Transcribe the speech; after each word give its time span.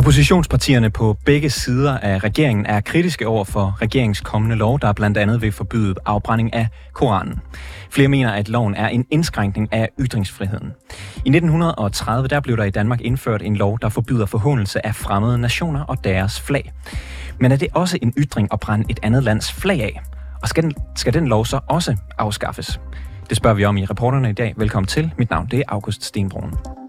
Oppositionspartierne 0.00 0.90
på 0.90 1.16
begge 1.24 1.50
sider 1.50 1.98
af 1.98 2.24
regeringen 2.24 2.66
er 2.66 2.80
kritiske 2.80 3.28
over 3.28 3.44
for 3.44 3.78
regeringens 3.82 4.20
kommende 4.20 4.56
lov, 4.56 4.80
der 4.80 4.92
blandt 4.92 5.18
andet 5.18 5.42
vil 5.42 5.52
forbyde 5.52 5.94
afbrænding 6.06 6.54
af 6.54 6.68
Koranen. 6.92 7.40
Flere 7.90 8.08
mener, 8.08 8.32
at 8.32 8.48
loven 8.48 8.74
er 8.74 8.88
en 8.88 9.06
indskrænkning 9.10 9.72
af 9.72 9.88
ytringsfriheden. 10.00 10.72
I 11.16 11.28
1930 11.28 12.28
der 12.28 12.40
blev 12.40 12.56
der 12.56 12.64
i 12.64 12.70
Danmark 12.70 13.00
indført 13.00 13.42
en 13.42 13.56
lov, 13.56 13.78
der 13.82 13.88
forbyder 13.88 14.26
forhåndelse 14.26 14.86
af 14.86 14.94
fremmede 14.94 15.38
nationer 15.38 15.84
og 15.84 16.04
deres 16.04 16.40
flag. 16.40 16.72
Men 17.38 17.52
er 17.52 17.56
det 17.56 17.68
også 17.74 17.98
en 18.02 18.12
ytring 18.18 18.48
at 18.52 18.60
brænde 18.60 18.84
et 18.88 19.00
andet 19.02 19.22
lands 19.22 19.52
flag 19.52 19.82
af? 19.82 20.02
Og 20.42 20.48
skal 20.48 20.62
den, 20.62 20.74
skal 20.96 21.14
den 21.14 21.26
lov 21.26 21.46
så 21.46 21.60
også 21.66 21.96
afskaffes? 22.18 22.80
Det 23.28 23.36
spørger 23.36 23.56
vi 23.56 23.64
om 23.64 23.76
i 23.76 23.84
reporterne 23.84 24.30
i 24.30 24.32
dag. 24.32 24.54
Velkommen 24.56 24.86
til. 24.86 25.10
Mit 25.18 25.30
navn 25.30 25.48
det 25.50 25.58
er 25.58 25.64
August 25.68 26.04
Stenbrun. 26.04 26.79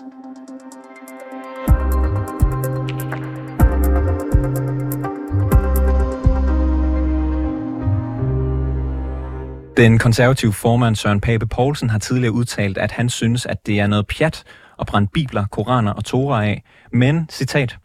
Den 9.82 10.00
konservative 10.00 10.54
formand 10.54 10.96
Søren 10.96 11.22
Pape 11.22 11.48
Poulsen 11.48 11.90
har 11.90 12.00
tidligere 12.00 12.34
udtalt, 12.34 12.78
at 12.78 12.92
han 12.92 13.10
synes, 13.10 13.46
at 13.46 13.66
det 13.66 13.80
er 13.80 13.88
noget 13.88 14.08
pjat 14.08 14.44
at 14.80 14.88
brænde 14.88 15.10
bibler, 15.14 15.46
koraner 15.52 15.92
og 15.92 16.06
torer 16.06 16.42
af, 16.42 16.64
men, 16.94 17.30
citat, 17.32 17.78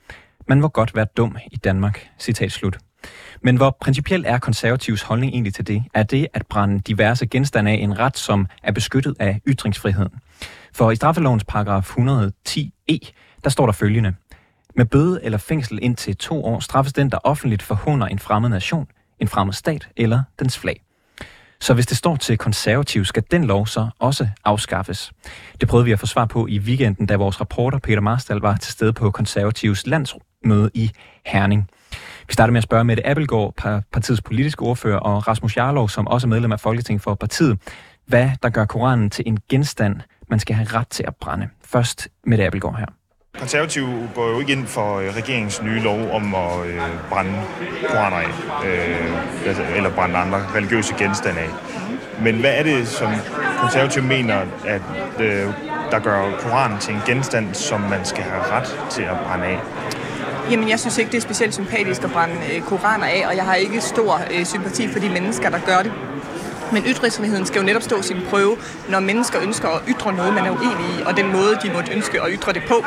man 0.49 0.61
må 0.61 0.69
godt 0.69 0.95
være 0.97 1.07
dum 1.17 1.37
i 1.53 1.57
Danmark, 1.57 2.09
citat 2.19 2.53
slut. 2.53 2.79
Men 3.43 3.57
hvor 3.57 3.77
principielt 3.81 4.27
er 4.27 4.39
konservativs 4.39 5.03
holdning 5.03 5.33
egentlig 5.33 5.55
til 5.55 5.67
det? 5.67 5.85
Er 5.95 6.03
det 6.03 6.27
at 6.35 6.47
brænde 6.47 6.81
diverse 6.81 7.27
genstande 7.27 7.71
af 7.71 7.75
en 7.75 7.99
ret, 7.99 8.19
som 8.19 8.47
er 8.63 8.73
beskyttet 8.73 9.15
af 9.19 9.41
ytringsfriheden? 9.47 10.13
For 10.75 10.91
i 10.91 10.97
straffelovens 10.97 11.45
paragraf 11.45 11.97
110e, 11.99 12.71
e, 12.89 12.99
der 13.45 13.51
står 13.51 13.67
der 13.67 13.73
følgende. 13.73 14.15
Med 14.77 14.85
bøde 14.87 15.21
eller 15.23 15.39
fængsel 15.39 15.79
indtil 15.83 16.17
to 16.17 16.45
år 16.45 16.61
straffes 16.61 16.93
den, 16.93 17.11
der 17.11 17.19
offentligt 17.25 17.63
forhånder 17.63 18.07
en 18.07 18.19
fremmed 18.19 18.49
nation, 18.49 18.87
en 19.21 19.29
fremmed 19.29 19.55
stat 19.55 19.89
eller 19.97 20.23
dens 20.39 20.59
flag. 20.59 20.86
Så 21.61 21.75
hvis 21.75 21.87
det 21.87 21.97
står 21.97 22.17
til 22.17 22.39
konservativ, 22.39 23.05
skal 23.05 23.23
den 23.31 23.45
lov 23.45 23.67
så 23.67 23.89
også 23.99 24.29
afskaffes. 24.45 25.13
Det 25.61 25.69
prøvede 25.69 25.85
vi 25.85 25.93
at 25.93 26.01
få 26.01 26.07
svar 26.07 26.25
på 26.25 26.47
i 26.47 26.59
weekenden, 26.59 27.07
da 27.07 27.17
vores 27.17 27.41
reporter 27.41 27.79
Peter 27.79 28.01
Marstal 28.01 28.37
var 28.37 28.57
til 28.57 28.73
stede 28.73 28.93
på 28.93 29.11
konservativs 29.11 29.87
landsmøde 29.87 30.71
i 30.75 30.91
Herning. 31.27 31.71
Vi 32.29 32.33
starter 32.33 32.53
med 32.53 32.59
at 32.59 32.65
spørge 32.65 32.85
Mette 32.85 33.07
Appelgaard, 33.07 33.83
partiets 33.93 34.23
politiske 34.23 34.63
ordfører, 34.63 34.99
og 34.99 35.29
Rasmus 35.29 35.57
Jarlov, 35.57 35.89
som 35.89 36.07
også 36.07 36.27
er 36.27 36.29
medlem 36.29 36.53
af 36.53 36.61
Folketinget 36.61 37.03
for 37.03 37.15
partiet, 37.15 37.59
hvad 38.07 38.31
der 38.43 38.49
gør 38.49 38.65
Koranen 38.65 39.11
til 39.11 39.25
en 39.27 39.39
genstand, 39.49 40.01
man 40.31 40.39
skal 40.39 40.57
have 40.57 40.69
ret 40.69 40.89
til 40.89 41.05
at 41.07 41.17
brænde. 41.17 41.49
Først 41.65 42.09
Mette 42.25 42.47
Appelgaard 42.47 42.79
her. 42.79 42.87
Konservative 43.39 44.11
går 44.15 44.29
jo 44.31 44.41
ikke 44.41 44.53
ind 44.53 44.67
for 44.67 44.99
øh, 44.99 45.17
regeringens 45.17 45.63
nye 45.63 45.81
lov 45.81 46.11
om 46.13 46.35
at 46.35 46.67
øh, 46.67 46.81
brænde 47.11 47.43
koraner 47.89 48.17
af, 48.17 48.29
øh, 48.67 49.47
altså, 49.47 49.63
eller 49.77 49.91
brænde 49.91 50.17
andre 50.17 50.47
religiøse 50.55 50.95
genstande 50.99 51.41
af. 51.41 51.49
Men 52.23 52.35
hvad 52.35 52.51
er 52.55 52.63
det, 52.63 52.89
som 52.89 53.13
konservative 53.61 54.05
mener, 54.05 54.37
at 54.67 54.83
øh, 55.19 55.47
der 55.91 55.99
gør 55.99 56.31
Koranen 56.39 56.79
til 56.79 56.95
en 56.95 57.01
genstand, 57.07 57.55
som 57.55 57.81
man 57.81 58.05
skal 58.05 58.25
have 58.25 58.43
ret 58.43 58.79
til 58.91 59.03
at 59.03 59.17
brænde 59.27 59.47
af? 59.47 59.61
Jamen, 60.51 60.69
jeg 60.69 60.81
synes 60.81 60.99
ikke, 60.99 61.11
det 61.11 61.17
er 61.17 61.23
specielt 61.23 61.55
sympatisk 61.55 62.05
at 62.05 62.11
brænde 62.11 62.35
øh, 62.55 62.63
koraner 62.63 63.07
af, 63.07 63.25
og 63.29 63.37
jeg 63.37 63.45
har 63.45 63.55
ikke 63.55 63.81
stor 63.81 64.21
øh, 64.39 64.45
sympati 64.45 64.89
for 64.89 64.99
de 64.99 65.09
mennesker, 65.09 65.51
der 65.51 65.59
gør 65.67 65.79
det. 65.83 65.93
Men 66.73 66.83
ytringsfriheden 66.87 67.47
skal 67.47 67.59
jo 67.61 67.67
netop 67.67 67.83
stå 67.83 68.03
sin 68.03 68.17
prøve, 68.31 68.57
når 68.89 69.01
mennesker 69.01 69.43
ønsker 69.43 69.69
at 69.69 69.83
ytre 69.89 70.13
noget, 70.13 70.35
man 70.35 70.45
er 70.45 70.51
uenig 70.51 70.99
i, 70.99 71.03
og 71.07 71.17
den 71.17 71.33
måde, 71.33 71.59
de 71.63 71.71
måtte 71.73 71.93
ønske 71.93 72.23
at 72.23 72.29
ytre 72.33 72.53
det 72.53 72.63
på. 72.69 72.85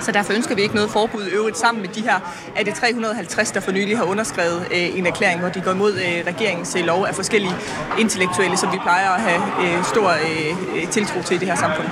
Så 0.00 0.12
derfor 0.12 0.32
ønsker 0.32 0.54
vi 0.54 0.62
ikke 0.62 0.74
noget 0.74 0.90
forbud 0.90 1.28
øvrigt 1.32 1.58
sammen 1.58 1.82
med 1.82 1.88
de 1.88 2.02
her 2.02 2.20
er 2.56 2.64
det 2.64 2.74
350, 2.74 3.50
der 3.50 3.60
for 3.60 3.72
nylig 3.72 3.96
har 3.98 4.04
underskrevet 4.04 4.66
øh, 4.70 4.98
en 4.98 5.06
erklæring, 5.06 5.40
hvor 5.40 5.48
de 5.48 5.60
går 5.60 5.70
imod 5.70 5.92
øh, 5.92 6.26
regeringens 6.26 6.76
øh, 6.76 6.84
lov 6.84 7.04
af 7.04 7.14
forskellige 7.14 7.54
intellektuelle, 7.98 8.56
som 8.56 8.72
vi 8.72 8.78
plejer 8.82 9.10
at 9.10 9.20
have 9.20 9.42
øh, 9.62 9.84
stor 9.84 10.08
øh, 10.10 10.82
øh 10.82 10.88
tiltro 10.88 11.22
til 11.22 11.34
i 11.36 11.38
det 11.38 11.48
her 11.48 11.56
samfund. 11.56 11.86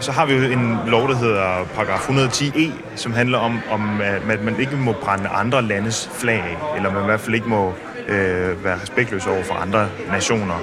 Så 0.00 0.12
har 0.12 0.26
vi 0.26 0.34
jo 0.34 0.42
en 0.42 0.78
lov, 0.86 1.08
der 1.08 1.16
hedder 1.16 1.64
paragraf 1.74 2.08
110e, 2.08 2.58
e, 2.58 2.72
som 2.96 3.12
handler 3.12 3.38
om, 3.38 3.58
om 3.70 4.00
at 4.00 4.42
man 4.44 4.60
ikke 4.60 4.76
må 4.76 4.92
brænde 4.92 5.28
andre 5.28 5.62
landes 5.62 6.10
flag 6.12 6.36
af, 6.36 6.76
eller 6.76 6.92
man 6.92 7.02
i 7.02 7.04
hvert 7.04 7.20
fald 7.20 7.34
ikke 7.34 7.48
må 7.48 7.74
øh, 8.08 8.64
være 8.64 8.80
respektløs 8.82 9.26
over 9.26 9.42
for 9.42 9.54
andre 9.54 9.88
nationer. 10.10 10.54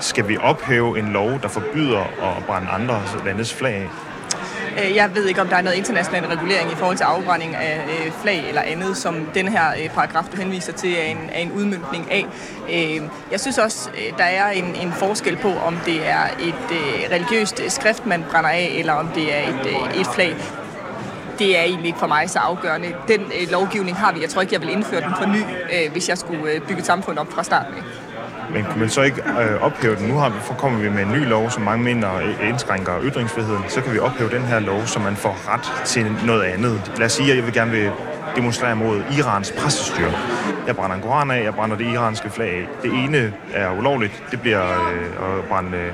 Skal 0.00 0.28
vi 0.28 0.36
ophæve 0.36 0.98
en 0.98 1.08
lov, 1.08 1.30
der 1.42 1.48
forbyder 1.48 2.00
at 2.00 2.44
brænde 2.46 2.68
andre 2.68 3.02
landes 3.24 3.54
flag 3.54 3.74
af? 3.74 3.88
Øh, 4.84 4.96
jeg 4.96 5.14
ved 5.14 5.24
ikke, 5.26 5.40
om 5.40 5.48
der 5.48 5.56
er 5.56 5.62
noget 5.62 5.76
international 5.76 6.24
regulering 6.24 6.72
i 6.72 6.74
forhold 6.74 6.96
til 6.96 7.04
afbrænding 7.04 7.54
af 7.54 7.80
øh, 7.88 8.12
flag 8.22 8.48
eller 8.48 8.62
andet, 8.62 8.96
som 8.96 9.26
den 9.34 9.48
her 9.48 9.70
øh, 9.82 9.88
paragraf, 9.88 10.24
du 10.24 10.36
henviser 10.36 10.72
til, 10.72 10.92
er 10.92 11.04
en, 11.04 11.30
er 11.32 11.40
en 11.40 11.52
udmyndning 11.52 12.10
af. 12.10 12.26
Jeg 13.30 13.40
synes 13.40 13.58
også, 13.58 13.90
der 14.18 14.24
er 14.24 14.50
en, 14.50 14.64
en 14.64 14.92
forskel 14.92 15.36
på, 15.36 15.52
om 15.66 15.76
det 15.86 16.08
er 16.08 16.24
et 16.40 16.78
religiøst 17.12 17.62
skrift, 17.68 18.06
man 18.06 18.24
brænder 18.30 18.50
af, 18.50 18.72
eller 18.78 18.92
om 18.92 19.08
det 19.08 19.34
er 19.34 19.48
et, 19.48 20.00
et 20.00 20.06
flag 20.14 20.36
det 21.38 21.58
er 21.58 21.62
egentlig 21.62 21.86
ikke 21.86 21.98
for 21.98 22.06
mig 22.06 22.30
så 22.30 22.38
afgørende. 22.38 22.94
Den 23.08 23.20
øh, 23.20 23.50
lovgivning 23.50 23.96
har 23.96 24.12
vi. 24.12 24.20
Jeg 24.20 24.28
tror 24.30 24.42
ikke, 24.42 24.54
jeg 24.54 24.60
vil 24.60 24.70
indføre 24.70 25.00
den 25.00 25.12
for 25.18 25.26
ny, 25.26 25.40
øh, 25.72 25.92
hvis 25.92 26.08
jeg 26.08 26.18
skulle 26.18 26.52
øh, 26.52 26.60
bygge 26.60 26.80
et 26.80 26.86
samfund 26.86 27.18
op 27.18 27.32
fra 27.32 27.42
starten 27.42 27.74
af. 27.74 27.82
Men 28.52 28.64
kunne 28.64 28.80
man 28.80 28.88
så 28.88 29.02
ikke 29.02 29.22
øh, 29.22 29.62
ophæve 29.62 29.96
den? 29.96 30.08
Nu 30.08 30.16
har 30.16 30.28
vi, 30.28 30.36
kommer 30.58 30.78
vi 30.78 30.88
med 30.88 31.02
en 31.02 31.12
ny 31.12 31.28
lov, 31.28 31.50
som 31.50 31.62
mange 31.62 31.84
mener 31.84 32.16
øh, 32.16 32.48
indskrænker 32.48 32.92
ytringsfriheden. 33.02 33.64
Så 33.68 33.80
kan 33.80 33.92
vi 33.92 33.98
ophæve 33.98 34.30
den 34.30 34.42
her 34.42 34.58
lov, 34.58 34.86
så 34.86 34.98
man 34.98 35.16
får 35.16 35.36
ret 35.48 35.86
til 35.86 36.16
noget 36.26 36.42
andet. 36.42 36.92
Lad 36.96 37.06
os 37.06 37.12
sige, 37.12 37.30
at 37.30 37.36
jeg 37.36 37.44
vil 37.44 37.54
gerne 37.54 37.70
vil 37.70 37.90
demonstrere 38.36 38.76
mod 38.76 39.02
Irans 39.18 39.52
præstestyre. 39.58 40.12
Jeg 40.66 40.76
brænder 40.76 40.96
en 40.96 41.02
koran 41.02 41.30
af, 41.30 41.44
jeg 41.44 41.54
brænder 41.54 41.76
det 41.76 41.86
iranske 41.86 42.30
flag 42.30 42.48
af. 42.48 42.66
Det 42.82 42.90
ene 43.04 43.32
er 43.54 43.78
ulovligt, 43.78 44.22
det 44.30 44.40
bliver 44.40 44.62
øh, 44.62 45.38
at 45.38 45.44
brænde 45.48 45.78
øh, 45.78 45.92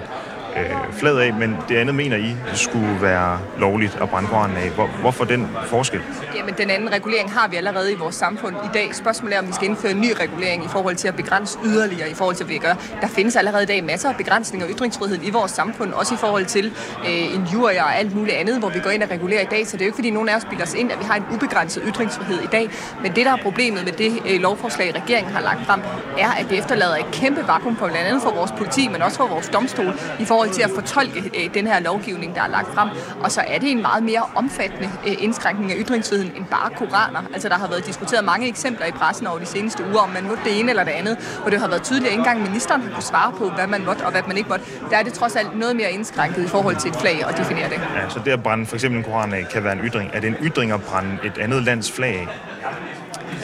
øh, 0.57 0.93
flad 0.93 1.19
af, 1.19 1.33
men 1.33 1.57
det 1.69 1.77
andet 1.77 1.95
mener 1.95 2.17
I 2.17 2.37
skulle 2.55 3.03
være 3.03 3.39
lovligt 3.59 3.99
at 4.03 4.11
brænde 4.11 4.29
koranen 4.29 4.57
af. 4.57 4.71
Hvor, 4.71 4.87
hvorfor 4.87 5.25
den 5.25 5.49
forskel? 5.67 6.01
Jamen, 6.37 6.55
den 6.59 6.71
anden 6.71 6.93
regulering 6.93 7.33
har 7.33 7.49
vi 7.49 7.57
allerede 7.57 7.93
i 7.93 7.95
vores 7.95 8.15
samfund 8.15 8.57
i 8.57 8.69
dag. 8.75 8.95
Spørgsmålet 8.95 9.37
er, 9.37 9.41
om 9.41 9.49
vi 9.49 9.53
skal 9.53 9.69
indføre 9.69 9.93
en 9.93 10.01
ny 10.01 10.13
regulering 10.21 10.65
i 10.65 10.69
forhold 10.69 10.97
til 10.97 11.09
at 11.09 11.17
begrænse 11.17 11.59
yderligere, 11.65 12.11
i 12.11 12.15
forhold 12.15 12.37
til, 12.37 12.47
hvad 12.47 12.55
vi 12.55 12.59
gør. 12.59 12.75
Der 13.01 13.09
findes 13.09 13.37
allerede 13.37 13.63
i 13.63 13.67
dag 13.67 13.85
masser 13.85 14.09
af 14.09 14.17
begrænsninger 14.17 14.67
af 14.67 14.73
ytringsfriheden 14.73 15.25
i 15.25 15.31
vores 15.31 15.51
samfund, 15.51 15.93
også 15.93 16.15
i 16.15 16.17
forhold 16.17 16.45
til 16.45 16.73
øh, 17.07 17.35
injurier 17.35 17.83
og 17.83 17.97
alt 17.97 18.15
muligt 18.17 18.37
andet, 18.37 18.59
hvor 18.59 18.69
vi 18.69 18.81
går 18.81 18.91
ind 18.91 19.03
og 19.03 19.11
regulerer 19.11 19.41
i 19.41 19.49
dag. 19.51 19.67
Så 19.67 19.77
det 19.77 19.83
er 19.83 19.87
jo 19.87 19.89
ikke, 19.89 19.97
fordi 19.97 20.11
nogen 20.11 20.29
af 20.29 20.37
os 20.37 20.45
bilder 20.45 20.65
os 20.65 20.75
ind, 20.75 20.93
at 20.93 20.99
vi 20.99 21.05
har 21.05 21.15
en 21.15 21.25
ubegrænset 21.35 21.83
ytringsfrihed 21.87 22.41
i 22.43 22.47
dag. 22.47 22.71
Men 23.03 23.17
det, 23.17 23.27
der 23.27 23.33
er 23.33 23.37
problemet 23.43 23.85
med 23.85 23.93
det 23.93 24.13
øh, 24.27 24.41
lovforslag, 24.41 24.95
regeringen 24.95 25.33
har 25.35 25.43
lagt 25.43 25.67
frem, 25.67 25.81
er, 26.19 26.31
at 26.31 26.47
det 26.51 26.59
efterlader 26.59 26.97
et 26.97 27.11
kæmpe 27.13 27.45
vakuum 27.49 27.77
for 27.77 27.87
blandt 27.87 28.09
andet 28.09 28.23
for 28.23 28.31
vores 28.31 28.53
politi, 28.59 28.89
men 28.89 29.03
også 29.03 29.17
for 29.17 29.27
vores 29.27 29.49
domstol, 29.49 29.95
i 30.21 30.25
forhold 30.25 30.42
til 30.51 30.63
at 30.63 30.71
fortolke 30.71 31.31
øh, 31.39 31.55
den 31.55 31.67
her 31.67 31.81
lovgivning, 31.81 32.35
der 32.35 32.43
er 32.43 32.49
lagt 32.49 32.75
frem. 32.75 32.89
Og 33.21 33.33
så 33.33 33.41
er 33.47 33.59
det 33.59 33.71
en 33.71 33.83
meget 33.83 34.03
mere 34.03 34.23
omfattende 34.35 34.91
øh, 35.07 35.15
indskrænkning 35.19 35.73
af 35.73 35.77
ytringsfriheden 35.79 36.33
end 36.37 36.45
bare 36.51 36.71
koraner. 36.77 37.23
Altså 37.35 37.49
der 37.49 37.55
har 37.55 37.69
været 37.69 37.87
diskuteret 37.87 38.25
mange 38.25 38.49
eksempler 38.49 38.87
i 38.87 38.91
pressen 38.91 39.27
over 39.27 39.39
de 39.39 39.47
seneste 39.47 39.85
uger, 39.89 40.01
om 40.01 40.11
man 40.11 40.25
måtte 40.29 40.45
det 40.45 40.61
ene 40.61 40.71
eller 40.71 40.85
det 40.85 40.91
andet, 40.91 41.39
hvor 41.41 41.51
det 41.51 41.61
har 41.61 41.69
været 41.69 41.83
tydeligt, 41.83 42.07
at 42.07 42.13
ikke 42.13 42.21
engang 42.21 42.43
ministeren 42.43 42.83
har 42.83 42.91
kunne 42.95 43.03
svare 43.03 43.33
på, 43.33 43.51
hvad 43.51 43.67
man 43.67 43.85
måtte 43.85 44.03
og 44.03 44.11
hvad 44.11 44.23
man 44.27 44.37
ikke 44.37 44.49
måtte. 44.49 44.65
Der 44.91 44.97
er 44.97 45.03
det 45.03 45.13
trods 45.13 45.37
alt 45.37 45.59
noget 45.59 45.77
mere 45.77 45.91
indskrænket 45.91 46.45
i 46.45 46.49
forhold 46.49 46.77
til 46.77 46.91
et 46.91 46.97
flag 46.97 47.27
og 47.27 47.37
definere 47.37 47.69
det. 47.69 47.81
Ja, 47.97 48.09
så 48.09 48.21
det 48.25 48.31
at 48.31 48.43
brænde 48.43 48.67
for 48.67 48.77
eksempel 48.77 48.99
en 48.99 49.05
koran 49.05 49.33
af 49.35 49.49
kan 49.53 49.65
være 49.65 49.73
en 49.73 49.81
ytring. 49.85 50.11
Er 50.13 50.21
det 50.21 50.29
en 50.29 50.37
ytring 50.43 50.73
at 50.73 50.83
brænde 50.83 51.19
et 51.25 51.39
andet 51.39 51.63
lands 51.63 51.93
flag 51.93 52.15
af? 52.21 52.29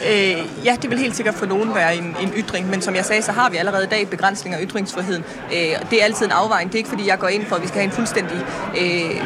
Øh, 0.09 0.65
ja, 0.65 0.75
det 0.81 0.89
vil 0.89 0.99
helt 0.99 1.15
sikkert 1.15 1.35
for 1.35 1.45
nogen 1.45 1.75
være 1.75 1.95
en, 1.95 2.15
en 2.21 2.33
ytring, 2.37 2.69
men 2.69 2.81
som 2.81 2.95
jeg 2.95 3.05
sagde, 3.05 3.21
så 3.21 3.31
har 3.31 3.49
vi 3.49 3.57
allerede 3.57 3.83
i 3.83 3.87
dag 3.87 4.09
begrænsninger 4.09 4.59
af 4.59 4.65
ytringsfriheden. 4.65 5.23
Øh, 5.53 5.89
det 5.89 5.99
er 6.01 6.03
altid 6.03 6.25
en 6.25 6.31
afvejning. 6.31 6.71
Det 6.71 6.75
er 6.75 6.79
ikke 6.79 6.89
fordi, 6.89 7.07
jeg 7.07 7.19
går 7.19 7.27
ind 7.27 7.45
for, 7.45 7.55
at 7.55 7.61
vi 7.61 7.67
skal 7.67 7.79
have 7.79 7.85
en 7.85 7.91
fuldstændig, 7.91 8.37
øh, 8.81 9.21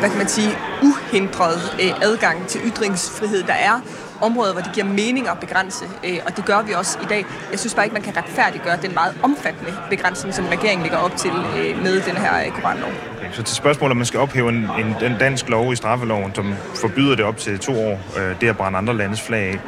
hvad 0.00 0.08
kan 0.08 0.18
man 0.18 0.28
sige, 0.28 0.50
uhindret 0.82 1.76
øh, 1.82 1.92
adgang 2.02 2.46
til 2.46 2.60
ytringsfrihed. 2.64 3.42
Der 3.42 3.52
er 3.52 3.80
områder, 4.20 4.52
hvor 4.52 4.62
det 4.62 4.72
giver 4.72 4.86
mening 4.86 5.28
at 5.28 5.38
begrænse, 5.40 5.84
øh, 6.04 6.18
og 6.26 6.36
det 6.36 6.44
gør 6.44 6.62
vi 6.62 6.72
også 6.72 6.98
i 7.02 7.06
dag. 7.08 7.24
Jeg 7.50 7.58
synes 7.58 7.74
bare 7.74 7.84
ikke, 7.84 7.94
man 7.94 8.02
kan 8.02 8.16
retfærdiggøre 8.16 8.76
den 8.82 8.94
meget 8.94 9.14
omfattende 9.22 9.72
begrænsning, 9.90 10.34
som 10.34 10.44
regeringen 10.46 10.82
ligger 10.82 10.98
op 10.98 11.16
til 11.16 11.30
øh, 11.30 11.82
med 11.82 12.00
den 12.00 12.16
her 12.16 12.44
øh, 12.46 12.52
koranlov. 12.52 12.90
Så 13.32 13.42
til 13.42 13.56
spørgsmålet, 13.56 13.90
om 13.90 13.96
man 13.96 14.06
skal 14.06 14.20
ophæve 14.20 14.48
en, 14.48 14.68
en, 14.78 14.86
en 15.12 15.16
dansk 15.20 15.48
lov 15.48 15.72
i 15.72 15.76
straffeloven, 15.76 16.34
som 16.34 16.54
forbyder 16.74 17.16
det 17.16 17.24
op 17.24 17.36
til 17.36 17.58
to 17.58 17.72
år, 17.72 18.00
øh, 18.18 18.40
det 18.40 18.48
at 18.48 18.56
brænde 18.56 18.78
andre 18.78 18.96
landes 18.96 19.20
flag 19.22 19.48
af. 19.48 19.58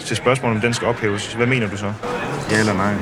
Til 0.00 0.16
spørgsmålet, 0.16 0.56
om 0.56 0.60
den 0.60 0.74
skal 0.74 0.88
ophæves, 0.88 1.32
hvad 1.32 1.46
mener 1.46 1.68
du 1.68 1.76
så? 1.76 1.92
Ja 2.50 2.58
eller 2.58 2.74
nej? 2.74 2.94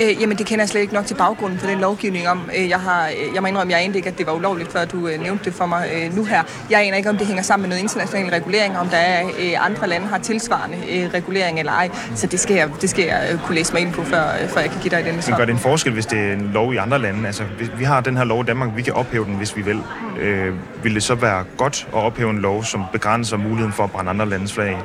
Øh, 0.00 0.22
jamen, 0.22 0.38
det 0.38 0.46
kender 0.46 0.62
jeg 0.62 0.68
slet 0.68 0.80
ikke 0.80 0.94
nok 0.94 1.06
til 1.06 1.14
baggrunden 1.14 1.58
for 1.58 1.66
den 1.66 1.80
lovgivning 1.80 2.28
om. 2.28 2.50
Øh, 2.58 2.68
jeg, 2.68 2.80
har, 2.80 3.06
øh, 3.06 3.34
jeg 3.34 3.42
må 3.42 3.48
indrømme, 3.48 3.72
jeg 3.72 3.84
anede 3.84 3.98
ikke, 3.98 4.08
at 4.08 4.18
det 4.18 4.26
var 4.26 4.32
ulovligt, 4.32 4.72
før 4.72 4.84
du 4.84 5.08
øh, 5.08 5.22
nævnte 5.22 5.44
det 5.44 5.54
for 5.54 5.66
mig 5.66 5.88
øh, 5.94 6.16
nu 6.16 6.24
her. 6.24 6.42
Jeg 6.70 6.80
aner 6.80 6.96
ikke, 6.96 7.10
om 7.10 7.16
det 7.18 7.26
hænger 7.26 7.42
sammen 7.42 7.62
med 7.62 7.68
noget 7.68 7.82
international 7.82 8.30
regulering, 8.30 8.78
om 8.78 8.88
der 8.88 8.96
er 8.96 9.26
øh, 9.26 9.66
andre 9.66 9.88
lande 9.88 10.06
har 10.06 10.18
tilsvarende 10.18 10.76
øh, 10.90 11.10
regulering 11.14 11.58
eller 11.58 11.72
ej. 11.72 11.90
Så 12.14 12.26
det 12.26 12.40
skal 12.40 12.56
jeg, 12.56 12.68
det 12.80 12.90
skal 12.90 13.04
jeg 13.04 13.28
øh, 13.32 13.38
kunne 13.38 13.54
læse 13.54 13.72
mig 13.72 13.82
ind 13.82 13.92
på, 13.92 14.04
før, 14.04 14.22
øh, 14.42 14.48
før 14.48 14.60
jeg 14.60 14.70
kan 14.70 14.80
give 14.80 14.90
dig 14.90 15.04
den 15.04 15.14
Men 15.14 15.36
gør 15.36 15.44
det 15.44 15.52
en 15.52 15.58
forskel, 15.58 15.92
hvis 15.92 16.06
det 16.06 16.18
er 16.18 16.32
en 16.32 16.50
lov 16.54 16.74
i 16.74 16.76
andre 16.76 16.98
lande? 16.98 17.26
Altså, 17.26 17.44
vi, 17.58 17.70
vi 17.78 17.84
har 17.84 18.00
den 18.00 18.16
her 18.16 18.24
lov 18.24 18.40
i 18.40 18.44
Danmark, 18.44 18.76
vi 18.76 18.82
kan 18.82 18.92
ophæve 18.92 19.24
den, 19.24 19.34
hvis 19.34 19.56
vi 19.56 19.62
vil. 19.62 19.80
Øh, 20.20 20.54
vil 20.82 20.94
det 20.94 21.02
så 21.02 21.14
være 21.14 21.44
godt 21.56 21.88
at 21.88 21.98
ophæve 21.98 22.30
en 22.30 22.38
lov, 22.38 22.64
som 22.64 22.84
begrænser 22.92 23.36
muligheden 23.36 23.72
for 23.72 23.84
at 23.84 23.90
brænde 23.90 24.10
andre 24.10 24.28
landes 24.28 24.52
flag 24.52 24.68
af? 24.68 24.78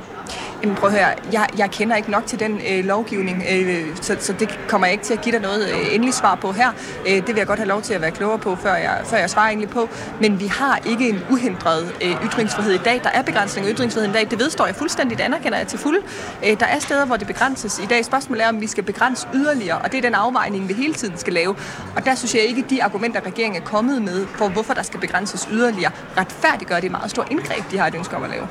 Jamen 0.63 0.75
prøv 0.75 0.89
at 0.89 0.95
høre, 0.95 1.13
jeg, 1.31 1.47
jeg 1.57 1.71
kender 1.71 1.95
ikke 1.95 2.11
nok 2.11 2.25
til 2.25 2.39
den 2.39 2.61
øh, 2.71 2.85
lovgivning, 2.85 3.43
øh, 3.51 3.95
så, 4.01 4.17
så 4.19 4.33
det 4.33 4.59
kommer 4.67 4.87
jeg 4.87 4.91
ikke 4.91 5.03
til 5.03 5.13
at 5.13 5.21
give 5.21 5.33
dig 5.33 5.41
noget 5.41 5.69
øh, 5.69 5.93
endeligt 5.93 6.15
svar 6.15 6.35
på 6.35 6.51
her. 6.51 6.71
Øh, 7.07 7.15
det 7.15 7.27
vil 7.27 7.35
jeg 7.35 7.47
godt 7.47 7.59
have 7.59 7.69
lov 7.69 7.81
til 7.81 7.93
at 7.93 8.01
være 8.01 8.11
klogere 8.11 8.39
på, 8.39 8.55
før 8.55 8.75
jeg, 8.75 9.01
før 9.05 9.17
jeg 9.17 9.29
svarer 9.29 9.47
egentlig 9.47 9.69
på. 9.69 9.89
Men 10.21 10.39
vi 10.39 10.47
har 10.47 10.79
ikke 10.85 11.09
en 11.09 11.19
uhindret 11.31 11.95
øh, 12.03 12.25
ytringsfrihed 12.25 12.73
i 12.73 12.77
dag. 12.77 13.01
Der 13.03 13.09
er 13.09 13.21
begrænsning 13.21 13.67
af 13.67 13.73
ytringsfriheden 13.73 14.15
i 14.15 14.17
dag. 14.17 14.31
Det 14.31 14.39
vedstår 14.39 14.65
jeg 14.65 14.75
fuldstændigt, 14.75 15.21
anerkender 15.21 15.57
jeg 15.57 15.67
til 15.67 15.79
fuld. 15.79 16.03
Øh, 16.45 16.59
der 16.59 16.65
er 16.65 16.79
steder, 16.79 17.05
hvor 17.05 17.17
det 17.17 17.27
begrænses 17.27 17.79
i 17.79 17.85
dag. 17.85 18.05
Spørgsmålet 18.05 18.43
er, 18.43 18.49
om 18.49 18.61
vi 18.61 18.67
skal 18.67 18.83
begrænse 18.83 19.27
yderligere, 19.33 19.77
og 19.77 19.91
det 19.91 19.97
er 19.97 20.01
den 20.01 20.15
afvejning, 20.15 20.67
vi 20.67 20.73
hele 20.73 20.93
tiden 20.93 21.17
skal 21.17 21.33
lave. 21.33 21.55
Og 21.95 22.05
der 22.05 22.15
synes 22.15 22.35
jeg 22.35 22.43
ikke, 22.43 22.65
de 22.69 22.83
argumenter, 22.83 23.25
regeringen 23.25 23.61
er 23.61 23.65
kommet 23.65 24.01
med, 24.01 24.27
for 24.27 24.49
hvorfor 24.49 24.73
der 24.73 24.83
skal 24.83 24.99
begrænses 24.99 25.47
yderligere, 25.51 25.91
retfærdiggør 26.17 26.79
det 26.79 26.91
meget 26.91 27.11
store 27.11 27.25
indgreb, 27.31 27.71
de 27.71 27.77
har 27.77 27.87
et 27.87 27.95
ønske 27.95 28.15
om 28.15 28.23
at 28.23 28.29
lave. 28.29 28.47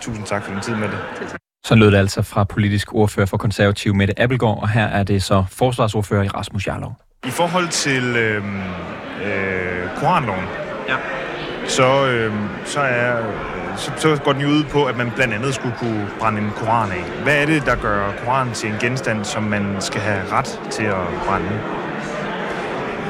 Tusind 0.00 0.26
tak 0.26 0.42
for 0.44 0.52
din 0.52 0.60
tid 0.60 0.74
med 0.74 0.88
det. 0.88 0.98
Så 1.66 1.74
lød 1.74 1.90
det 1.90 1.98
altså 1.98 2.22
fra 2.22 2.44
politisk 2.44 2.94
ordfører 2.94 3.26
for 3.26 3.36
konservativ 3.36 3.94
Mette 3.94 4.20
Appelgaard, 4.20 4.58
og 4.62 4.68
her 4.68 4.84
er 4.86 5.02
det 5.02 5.22
så 5.22 5.44
forsvarsordfører 5.52 6.22
i 6.22 6.28
Rasmus 6.28 6.66
Jarlov. 6.66 6.96
I 7.26 7.30
forhold 7.30 7.68
til 7.68 8.16
øh, 8.16 8.44
øh, 9.24 9.88
koranloven, 9.96 10.44
Ja. 10.88 10.96
så, 11.68 12.06
øh, 12.06 12.32
så, 12.64 12.80
er, 12.80 13.18
øh, 13.18 13.34
så, 13.76 13.92
så 13.96 14.20
går 14.24 14.32
den 14.32 14.42
jo 14.42 14.48
ud 14.48 14.64
på, 14.64 14.84
at 14.84 14.96
man 14.96 15.12
blandt 15.16 15.34
andet 15.34 15.54
skulle 15.54 15.74
kunne 15.78 16.08
brænde 16.20 16.40
en 16.40 16.50
koran 16.56 16.90
af. 16.90 17.22
Hvad 17.22 17.42
er 17.42 17.46
det, 17.46 17.66
der 17.66 17.74
gør 17.76 18.12
koranen 18.24 18.54
til 18.54 18.68
en 18.68 18.76
genstand, 18.80 19.24
som 19.24 19.42
man 19.42 19.76
skal 19.80 20.00
have 20.00 20.22
ret 20.32 20.60
til 20.70 20.84
at 20.84 20.96
brænde? 21.26 21.60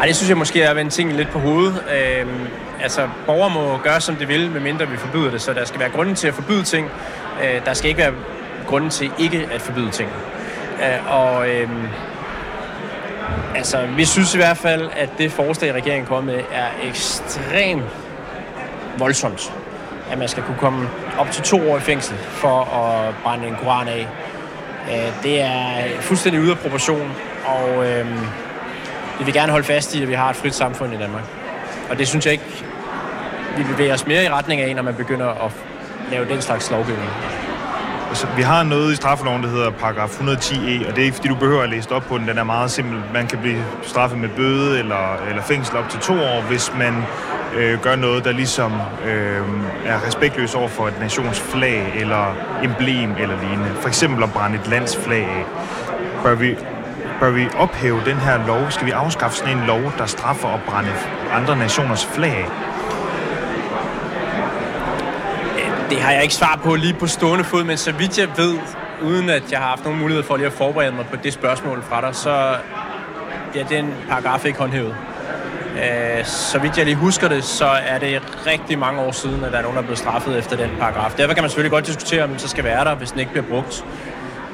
Ej, 0.00 0.06
det 0.06 0.16
synes 0.16 0.28
jeg 0.28 0.38
måske 0.38 0.62
er 0.62 0.70
at 0.70 0.76
vende 0.76 0.90
tingene 0.90 1.16
lidt 1.16 1.30
på 1.30 1.38
hovedet. 1.38 1.82
Øhm, 1.96 2.46
altså, 2.82 3.08
borgere 3.26 3.50
må 3.50 3.78
gøre, 3.78 4.00
som 4.00 4.16
de 4.16 4.26
vil, 4.26 4.50
medmindre 4.50 4.88
vi 4.88 4.96
forbyder 4.96 5.30
det. 5.30 5.42
Så 5.42 5.52
der 5.52 5.64
skal 5.64 5.80
være 5.80 5.90
grunden 5.90 6.14
til 6.14 6.28
at 6.28 6.34
forbyde 6.34 6.62
ting. 6.62 6.90
Øh, 7.44 7.64
der 7.64 7.74
skal 7.74 7.88
ikke 7.88 8.00
være 8.00 8.12
grunden 8.66 8.90
til 8.90 9.10
ikke 9.18 9.48
at 9.52 9.62
forbyde 9.62 9.90
ting. 9.90 10.10
Øh, 10.82 11.12
og 11.12 11.48
øh, 11.48 11.70
altså, 13.54 13.86
vi 13.96 14.04
synes 14.04 14.34
i 14.34 14.36
hvert 14.36 14.56
fald, 14.56 14.90
at 14.96 15.08
det 15.18 15.32
forslag, 15.32 15.74
regeringen 15.74 16.06
kommer 16.06 16.32
med, 16.32 16.42
er 16.52 16.88
ekstremt 16.88 17.84
voldsomt. 18.98 19.52
At 20.10 20.18
man 20.18 20.28
skal 20.28 20.42
kunne 20.42 20.58
komme 20.58 20.88
op 21.18 21.30
til 21.30 21.42
to 21.42 21.70
år 21.70 21.76
i 21.76 21.80
fængsel 21.80 22.16
for 22.16 22.64
at 22.64 23.14
brænde 23.22 23.46
en 23.46 23.56
koran 23.62 23.88
af. 23.88 24.08
Øh, 24.90 25.22
det 25.22 25.40
er 25.40 26.00
fuldstændig 26.00 26.40
ude 26.40 26.50
af 26.50 26.58
proportion, 26.58 27.12
og 27.46 27.86
øhm, 27.86 28.18
vi 29.18 29.24
vil 29.24 29.34
gerne 29.34 29.52
holde 29.52 29.66
fast 29.66 29.94
i, 29.94 30.02
at 30.02 30.08
vi 30.08 30.14
har 30.14 30.30
et 30.30 30.36
frit 30.36 30.54
samfund 30.54 30.94
i 30.94 30.96
Danmark. 30.96 31.22
Og 31.90 31.98
det 31.98 32.08
synes 32.08 32.26
jeg 32.26 32.32
ikke, 32.32 32.65
vi 33.56 33.62
bevæger 33.62 33.94
os 33.94 34.06
mere 34.06 34.24
i 34.24 34.28
retning 34.28 34.60
af, 34.60 34.76
når 34.76 34.82
man 34.82 34.94
begynder 34.94 35.44
at 35.44 35.52
lave 36.10 36.28
den 36.28 36.42
slags 36.42 36.70
lovgivning. 36.70 37.10
Altså, 38.08 38.26
vi 38.36 38.42
har 38.42 38.62
noget 38.62 38.92
i 38.92 38.96
straffeloven, 38.96 39.42
der 39.42 39.48
hedder 39.48 39.70
paragraf 39.70 40.20
110e, 40.20 40.70
e, 40.70 40.88
og 40.88 40.96
det 40.96 40.98
er 40.98 41.04
ikke, 41.04 41.16
fordi 41.16 41.28
du 41.28 41.34
behøver 41.34 41.62
at 41.62 41.70
læse 41.70 41.90
op 41.90 42.02
på 42.02 42.18
den. 42.18 42.28
Den 42.28 42.38
er 42.38 42.44
meget 42.44 42.70
simpel. 42.70 43.02
Man 43.12 43.26
kan 43.26 43.38
blive 43.38 43.64
straffet 43.82 44.18
med 44.18 44.28
bøde 44.28 44.78
eller, 44.78 45.16
eller 45.28 45.42
fængsel 45.42 45.76
op 45.76 45.88
til 45.88 46.00
to 46.00 46.12
år, 46.12 46.42
hvis 46.48 46.72
man 46.78 47.04
øh, 47.56 47.80
gør 47.80 47.96
noget, 47.96 48.24
der 48.24 48.32
ligesom 48.32 48.72
øh, 49.06 49.42
er 49.86 50.06
respektløs 50.06 50.54
over 50.54 50.68
for 50.68 50.88
et 50.88 51.00
nations 51.00 51.40
flag 51.40 51.92
eller 51.96 52.36
emblem 52.62 53.10
eller 53.18 53.40
lignende. 53.40 53.70
For 53.80 53.88
eksempel 53.88 54.22
at 54.22 54.32
brænde 54.32 54.58
et 54.58 54.66
lands 54.66 54.96
flag 54.96 55.22
af. 55.22 55.44
Bør 56.22 56.34
vi, 56.34 56.56
bør 57.20 57.30
vi 57.30 57.48
ophæve 57.56 58.00
den 58.06 58.16
her 58.16 58.46
lov? 58.46 58.70
Skal 58.70 58.86
vi 58.86 58.90
afskaffe 58.90 59.36
sådan 59.36 59.58
en 59.58 59.64
lov, 59.66 59.92
der 59.98 60.06
straffer 60.06 60.48
at 60.48 60.60
brænde 60.66 60.92
andre 61.32 61.56
nationers 61.56 62.06
flag 62.06 62.30
af? 62.30 62.75
Det 65.90 66.00
har 66.00 66.12
jeg 66.12 66.22
ikke 66.22 66.34
svar 66.34 66.60
på 66.64 66.74
lige 66.74 66.94
på 66.94 67.06
stående 67.06 67.44
fod, 67.44 67.64
men 67.64 67.76
så 67.76 67.92
vidt 67.92 68.18
jeg 68.18 68.28
ved, 68.36 68.58
uden 69.02 69.30
at 69.30 69.52
jeg 69.52 69.58
har 69.58 69.68
haft 69.68 69.84
nogen 69.84 70.00
mulighed 70.00 70.22
for 70.24 70.36
lige 70.36 70.46
at 70.46 70.52
forberede 70.52 70.92
mig 70.92 71.06
på 71.10 71.16
det 71.22 71.32
spørgsmål 71.32 71.82
fra 71.88 72.00
dig, 72.00 72.14
så 72.14 72.54
ja, 73.54 73.62
den 73.68 73.94
paragraf 74.08 74.44
ikke 74.44 74.58
håndhævet. 74.58 74.96
Øh, 75.76 76.24
Så 76.24 76.58
vidt 76.58 76.76
jeg 76.78 76.84
lige 76.84 76.96
husker 76.96 77.28
det, 77.28 77.44
så 77.44 77.66
er 77.66 77.98
det 77.98 78.22
rigtig 78.46 78.78
mange 78.78 79.00
år 79.00 79.12
siden, 79.12 79.44
at 79.44 79.52
der 79.52 79.58
er 79.58 79.62
nogen, 79.62 79.76
der 79.76 79.82
er 79.82 79.86
blevet 79.86 79.98
straffet 79.98 80.38
efter 80.38 80.56
den 80.56 80.70
paragraf. 80.78 81.12
Derfor 81.16 81.34
kan 81.34 81.42
man 81.42 81.50
selvfølgelig 81.50 81.70
godt 81.72 81.86
diskutere, 81.86 82.22
om 82.22 82.28
den 82.30 82.38
så 82.38 82.48
skal 82.48 82.64
være 82.64 82.84
der, 82.84 82.94
hvis 82.94 83.10
den 83.10 83.20
ikke 83.20 83.32
bliver 83.32 83.46
brugt. 83.46 83.84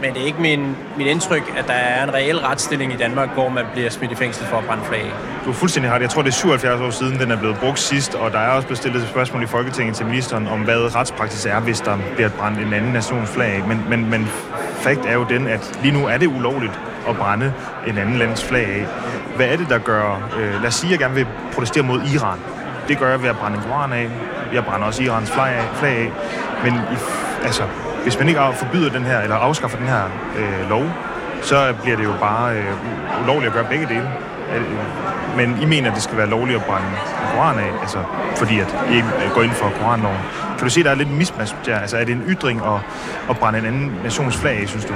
Men 0.03 0.15
det 0.15 0.23
er 0.23 0.27
ikke 0.27 0.41
min, 0.41 0.77
mit 0.97 1.07
indtryk, 1.07 1.55
at 1.57 1.67
der 1.67 1.73
er 1.73 2.05
en 2.05 2.15
reel 2.15 2.39
retsstilling 2.39 2.93
i 2.93 2.97
Danmark, 2.97 3.35
hvor 3.35 3.49
man 3.49 3.65
bliver 3.73 3.91
smidt 3.91 4.13
i 4.13 4.15
fængsel 4.15 4.47
for 4.47 4.57
at 4.57 4.65
brænde 4.65 4.85
flag. 4.85 5.13
Du 5.45 5.51
er 5.51 5.55
fuldstændig 5.55 5.93
ret. 5.93 6.03
Jeg 6.03 6.11
tror, 6.11 6.23
det 6.23 6.29
er 6.29 6.33
77 6.33 6.81
år 6.81 6.91
siden, 6.91 7.19
den 7.19 7.31
er 7.31 7.37
blevet 7.37 7.57
brugt 7.59 7.79
sidst, 7.79 8.15
og 8.15 8.33
der 8.33 8.39
er 8.39 8.49
også 8.49 8.69
blevet 8.69 8.79
stillet 8.79 9.03
et 9.03 9.09
spørgsmål 9.09 9.43
i 9.43 9.47
Folketinget 9.47 9.97
til 9.97 10.07
ministeren 10.07 10.47
om, 10.47 10.61
hvad 10.61 10.95
retspraksis 10.95 11.47
er, 11.47 11.61
hvis 11.61 11.81
der 11.81 11.99
bliver 12.15 12.29
brændt 12.29 12.59
en 12.59 12.73
anden 12.73 12.93
nations 12.93 13.31
flag 13.31 13.53
af. 13.53 13.69
Men, 13.69 13.85
men, 13.89 14.11
men 14.11 14.27
fakt 14.75 15.07
er 15.07 15.13
jo 15.13 15.27
den, 15.29 15.47
at 15.47 15.79
lige 15.83 16.01
nu 16.01 16.07
er 16.07 16.19
det 16.19 16.27
ulovligt 16.27 16.81
at 17.09 17.17
brænde 17.17 17.53
en 17.87 17.99
anden 17.99 18.19
lands 18.19 18.45
flag 18.45 18.67
af. 18.67 18.87
Hvad 19.37 19.47
er 19.47 19.57
det, 19.57 19.69
der 19.69 19.79
gør... 19.79 20.31
Øh, 20.39 20.55
lad 20.61 20.67
os 20.67 20.75
sige, 20.75 20.89
at 20.89 20.93
jeg 20.93 20.99
gerne 20.99 21.15
vil 21.15 21.27
protestere 21.53 21.83
mod 21.83 22.01
Iran. 22.15 22.39
Det 22.89 22.99
gør 22.99 23.11
jeg 23.11 23.23
ved 23.23 23.29
at 23.29 23.37
brænde 23.37 23.57
en 23.57 23.63
koran 23.63 23.93
af. 23.93 24.11
Jeg 24.53 24.65
brænder 24.65 24.87
også 24.87 25.03
Irans 25.03 25.31
flag 25.31 25.49
af. 25.49 25.65
Flag 25.75 25.97
af. 25.97 26.11
Men 26.65 26.75
i, 26.75 26.97
altså, 27.45 27.63
hvis 28.03 28.19
man 28.19 28.29
ikke 28.29 28.41
af- 28.41 28.55
forbyder 28.55 28.91
den 28.91 29.05
her, 29.05 29.21
eller 29.21 29.37
afskaffer 29.37 29.79
den 29.79 29.87
her 29.87 30.03
øh, 30.39 30.69
lov, 30.71 30.85
så 31.43 31.75
bliver 31.83 31.97
det 31.97 32.05
jo 32.05 32.13
bare 32.21 32.55
øh, 32.57 32.65
ulovligt 33.25 33.47
at 33.49 33.55
gøre 33.55 33.65
begge 33.71 33.87
dele. 33.87 34.11
Øh, 34.57 34.63
men 35.37 35.59
I 35.63 35.65
mener, 35.65 35.89
at 35.91 35.95
det 35.95 36.03
skal 36.03 36.17
være 36.19 36.29
lovligt 36.29 36.59
at 36.59 36.65
brænde 36.65 36.87
koran 37.35 37.59
af, 37.59 37.71
altså, 37.81 37.99
fordi 38.37 38.61
at 38.61 38.77
I 38.91 38.97
øh, 38.99 39.31
går 39.35 39.43
ind 39.43 39.53
for 39.53 39.73
koranloven. 39.81 40.19
Kan 40.59 40.65
du 40.67 40.71
se, 40.71 40.81
at 40.81 40.85
der 40.85 40.91
er 40.91 40.95
lidt 40.95 41.11
mismatch 41.11 41.55
der? 41.67 41.79
Altså, 41.79 41.97
er 41.97 42.05
det 42.05 42.13
en 42.13 42.25
ytring 42.29 42.61
at, 42.67 42.81
at 43.31 43.39
brænde 43.39 43.59
en 43.59 43.65
anden 43.65 43.93
nations 44.05 44.37
flag 44.37 44.61
af, 44.63 44.69
synes 44.69 44.85
du? 44.85 44.95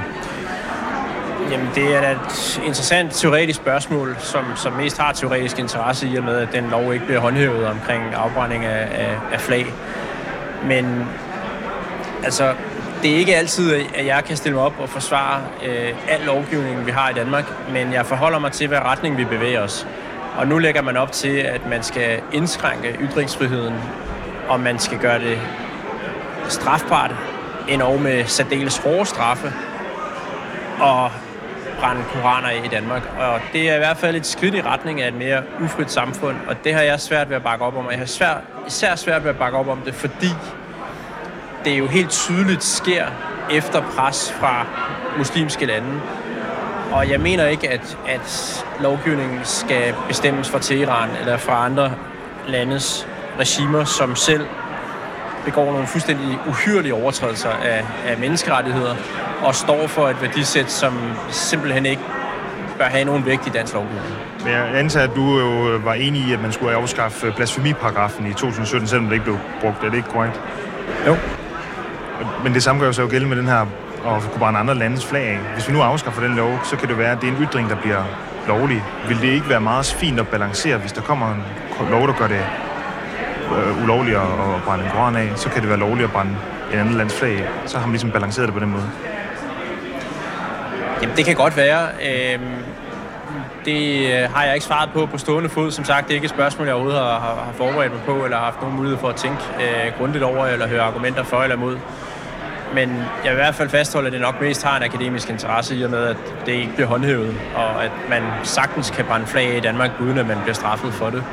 Jamen, 1.50 1.68
det 1.74 1.96
er 1.96 2.10
et 2.10 2.60
interessant 2.64 3.12
teoretisk 3.14 3.56
spørgsmål, 3.56 4.16
som, 4.18 4.44
som 4.56 4.72
mest 4.72 4.98
har 4.98 5.12
teoretisk 5.12 5.58
interesse 5.58 6.08
i 6.08 6.16
og 6.16 6.24
med, 6.24 6.36
at 6.38 6.48
den 6.52 6.64
lov 6.70 6.92
ikke 6.94 7.04
bliver 7.06 7.20
håndhævet 7.20 7.66
omkring 7.66 8.02
afbrænding 8.14 8.64
af, 8.64 8.88
af, 9.04 9.14
af 9.32 9.40
flag. 9.40 9.66
Men 10.64 11.06
altså, 12.24 12.52
det 13.02 13.14
er 13.14 13.16
ikke 13.16 13.36
altid, 13.36 13.74
at 13.94 14.06
jeg 14.06 14.24
kan 14.24 14.36
stille 14.36 14.54
mig 14.54 14.64
op 14.64 14.74
og 14.78 14.88
forsvare 14.88 15.42
øh, 15.66 15.94
al 16.08 16.20
lovgivning, 16.20 16.86
vi 16.86 16.90
har 16.90 17.10
i 17.10 17.12
Danmark, 17.12 17.44
men 17.72 17.92
jeg 17.92 18.06
forholder 18.06 18.38
mig 18.38 18.52
til, 18.52 18.68
hvad 18.68 18.78
retning 18.78 19.16
vi 19.16 19.24
bevæger 19.24 19.60
os. 19.60 19.86
Og 20.36 20.46
nu 20.46 20.58
lægger 20.58 20.82
man 20.82 20.96
op 20.96 21.12
til, 21.12 21.36
at 21.36 21.66
man 21.66 21.82
skal 21.82 22.20
indskrænke 22.32 22.96
ytringsfriheden, 23.00 23.74
og 24.48 24.60
man 24.60 24.78
skal 24.78 24.98
gøre 24.98 25.18
det 25.18 25.38
strafbart, 26.48 27.14
endog 27.68 28.00
med 28.00 28.24
særdeles 28.24 28.78
hårde 28.78 29.06
straffe, 29.06 29.52
og 30.80 31.10
brænde 31.80 32.02
koraner 32.12 32.48
af 32.48 32.62
i 32.64 32.68
Danmark. 32.68 33.02
Og 33.18 33.40
det 33.52 33.70
er 33.70 33.74
i 33.74 33.78
hvert 33.78 33.96
fald 33.96 34.16
et 34.16 34.26
skridt 34.26 34.54
i 34.54 34.62
retning 34.62 35.02
af 35.02 35.08
et 35.08 35.14
mere 35.14 35.42
ufrit 35.60 35.90
samfund, 35.90 36.36
og 36.48 36.64
det 36.64 36.74
har 36.74 36.82
jeg 36.82 37.00
svært 37.00 37.28
ved 37.28 37.36
at 37.36 37.42
bakke 37.42 37.64
op 37.64 37.76
om. 37.76 37.86
Og 37.86 37.92
jeg 37.92 37.98
har 37.98 38.06
svært, 38.06 38.36
især 38.66 38.94
svært 38.94 39.22
ved 39.22 39.30
at 39.30 39.38
bakke 39.38 39.58
op 39.58 39.68
om 39.68 39.78
det, 39.84 39.94
fordi 39.94 40.30
det 41.66 41.78
jo 41.78 41.86
helt 41.86 42.10
tydeligt 42.10 42.64
sker 42.64 43.06
efter 43.50 43.82
pres 43.82 44.32
fra 44.40 44.66
muslimske 45.18 45.66
lande. 45.66 46.00
Og 46.92 47.10
jeg 47.10 47.20
mener 47.20 47.46
ikke, 47.46 47.70
at, 47.70 47.98
at 48.08 48.64
lovgivningen 48.80 49.40
skal 49.42 49.94
bestemmes 50.08 50.50
fra 50.50 50.58
Teheran 50.58 51.10
eller 51.20 51.36
fra 51.36 51.64
andre 51.64 51.92
landes 52.48 53.08
regimer, 53.38 53.84
som 53.84 54.16
selv 54.16 54.46
begår 55.44 55.72
nogle 55.72 55.86
fuldstændig 55.86 56.38
uhyrlige 56.48 56.94
overtrædelser 56.94 57.50
af, 57.50 57.84
af 58.06 58.18
menneskerettigheder 58.18 58.94
og 59.42 59.54
står 59.54 59.86
for 59.86 60.08
et 60.08 60.22
værdisæt, 60.22 60.70
som 60.70 60.94
simpelthen 61.30 61.86
ikke 61.86 62.02
bør 62.78 62.84
have 62.84 63.04
nogen 63.04 63.26
vægt 63.26 63.46
i 63.46 63.50
dansk 63.50 63.74
lovgivning. 63.74 64.14
Men 64.44 64.52
jeg 64.52 64.78
antager, 64.78 65.08
at 65.08 65.16
du 65.16 65.38
jo 65.38 65.80
var 65.84 65.94
enig 65.94 66.20
i, 66.28 66.32
at 66.32 66.42
man 66.42 66.52
skulle 66.52 66.74
afskaffe 66.74 67.32
blasfemiparagrafen 67.36 68.26
i 68.26 68.32
2017, 68.32 68.88
selvom 68.88 69.06
det 69.06 69.12
ikke 69.12 69.24
blev 69.24 69.38
brugt. 69.60 69.84
Er 69.84 69.90
det 69.90 69.96
ikke 69.96 70.08
korrekt? 70.08 70.40
Jo. 71.06 71.16
Men 72.44 72.54
det 72.54 72.62
samme 72.62 72.80
gør 72.80 72.86
jo 72.86 72.92
så 72.92 73.02
jo 73.02 73.08
gældende 73.08 73.34
med 73.34 73.42
den 73.42 73.48
her 73.48 73.66
og 74.04 74.22
kunne 74.22 74.38
brænde 74.38 74.58
andre 74.58 74.74
landes 74.74 75.06
flag 75.06 75.28
af. 75.28 75.38
Hvis 75.54 75.68
vi 75.68 75.72
nu 75.72 75.82
afskaffer 75.82 76.22
den 76.22 76.36
lov, 76.36 76.58
så 76.64 76.76
kan 76.76 76.88
det 76.88 76.98
være, 76.98 77.12
at 77.12 77.20
det 77.20 77.28
er 77.28 77.32
en 77.32 77.42
ytring, 77.42 77.70
der 77.70 77.76
bliver 77.76 78.02
lovlig. 78.48 78.84
Vil 79.08 79.20
det 79.20 79.28
ikke 79.28 79.48
være 79.48 79.60
meget 79.60 79.86
fint 79.86 80.20
at 80.20 80.28
balancere, 80.28 80.76
hvis 80.76 80.92
der 80.92 81.00
kommer 81.00 81.34
en 81.34 81.42
lov, 81.90 82.06
der 82.06 82.14
gør 82.14 82.26
det 82.26 82.40
øh, 83.56 83.82
ulovligt 83.82 84.16
at, 84.16 84.22
at 84.22 84.62
brænde 84.64 84.84
en 84.84 84.90
koran 84.90 85.16
af, 85.16 85.32
så 85.36 85.48
kan 85.48 85.60
det 85.60 85.68
være 85.68 85.78
lovligt 85.78 86.04
at 86.04 86.12
brænde 86.12 86.36
en 86.72 86.78
anden 86.78 86.94
lands 86.94 87.14
flag 87.14 87.38
af. 87.38 87.48
Så 87.66 87.78
har 87.78 87.86
man 87.86 87.92
ligesom 87.92 88.10
balanceret 88.10 88.46
det 88.46 88.54
på 88.54 88.60
den 88.60 88.70
måde. 88.70 88.90
Jamen, 91.02 91.16
det 91.16 91.24
kan 91.24 91.34
godt 91.34 91.56
være. 91.56 91.82
Øhm, 91.82 92.42
øh, 92.42 92.50
det 93.64 94.08
har 94.34 94.44
jeg 94.44 94.54
ikke 94.54 94.66
svaret 94.66 94.90
på 94.92 95.06
på 95.06 95.18
stående 95.18 95.48
fod. 95.48 95.70
Som 95.70 95.84
sagt, 95.84 96.04
det 96.04 96.10
er 96.10 96.14
ikke 96.14 96.24
et 96.24 96.30
spørgsmål, 96.30 96.66
jeg 96.66 96.74
overhovedet 96.74 97.02
har, 97.02 97.20
har, 97.20 97.34
har 97.34 97.52
forberedt 97.54 97.92
mig 97.92 98.02
på, 98.06 98.24
eller 98.24 98.36
har 98.36 98.44
haft 98.44 98.60
nogen 98.60 98.76
mulighed 98.76 98.98
for 98.98 99.08
at 99.08 99.16
tænke 99.16 99.38
øh, 99.60 99.92
grundigt 99.98 100.24
over, 100.24 100.46
eller 100.46 100.68
høre 100.68 100.82
argumenter 100.82 101.22
for 101.22 101.42
eller 101.42 101.56
imod. 101.56 101.78
Men 102.74 102.88
jeg 103.24 103.32
vil 103.32 103.38
i 103.38 103.42
hvert 103.42 103.54
fald 103.54 103.68
fastholde, 103.68 104.06
at 104.06 104.12
det 104.12 104.20
nok 104.20 104.40
mest 104.40 104.62
har 104.62 104.76
en 104.76 104.82
akademisk 104.82 105.30
interesse 105.30 105.76
i 105.76 105.82
og 105.82 105.90
med, 105.90 106.04
at 106.04 106.16
det 106.46 106.52
ikke 106.52 106.72
bliver 106.74 106.88
håndhævet, 106.88 107.34
og 107.54 107.84
at 107.84 107.90
man 108.08 108.22
sagtens 108.42 108.90
kan 108.90 109.04
brænde 109.04 109.26
flag 109.26 109.56
i 109.56 109.60
Danmark, 109.60 109.90
uden 110.00 110.18
at 110.18 110.26
man 110.26 110.36
bliver 110.42 110.54
straffet 110.54 110.94
for 110.94 111.10
det. 111.10 111.24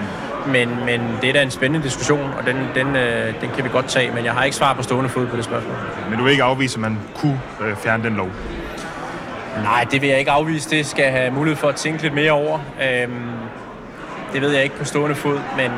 Men, 0.48 0.70
men 0.86 1.02
det 1.22 1.30
er 1.30 1.34
da 1.34 1.42
en 1.42 1.52
spændende 1.52 1.86
diskussion, 1.86 2.34
og 2.38 2.46
den, 2.46 2.58
den, 2.76 2.96
øh, 2.96 3.42
den 3.42 3.50
kan 3.56 3.64
vi 3.64 3.70
godt 3.70 3.88
tage, 3.88 4.12
men 4.12 4.26
jeg 4.26 4.34
har 4.34 4.44
ikke 4.44 4.58
svar 4.58 4.74
på 4.74 4.84
stående 4.84 5.10
fod 5.10 5.28
på 5.28 5.36
det 5.36 5.46
spørgsmål. 5.46 5.76
Men 6.10 6.18
du 6.18 6.24
vil 6.24 6.32
ikke 6.32 6.44
afvise, 6.44 6.76
at 6.76 6.82
man 6.82 7.00
kunne 7.16 7.42
øh, 7.62 7.76
fjerne 7.78 8.04
den 8.04 8.16
lov? 8.16 8.30
Nej, 9.64 9.86
det 9.92 10.02
vil 10.02 10.10
jeg 10.10 10.20
ikke 10.20 10.32
afvise. 10.32 10.70
Det 10.70 10.86
skal 10.86 11.12
have 11.12 11.32
mulighed 11.32 11.58
for 11.58 11.68
at 11.68 11.76
tænke 11.76 12.02
lidt 12.02 12.14
mere 12.14 12.32
over. 12.32 12.60
Øhm, 12.84 13.32
det 14.34 14.42
ved 14.42 14.52
jeg 14.52 14.64
ikke 14.64 14.78
på 14.78 14.86
stående 14.86 15.16
fod, 15.16 15.40
men 15.58 15.72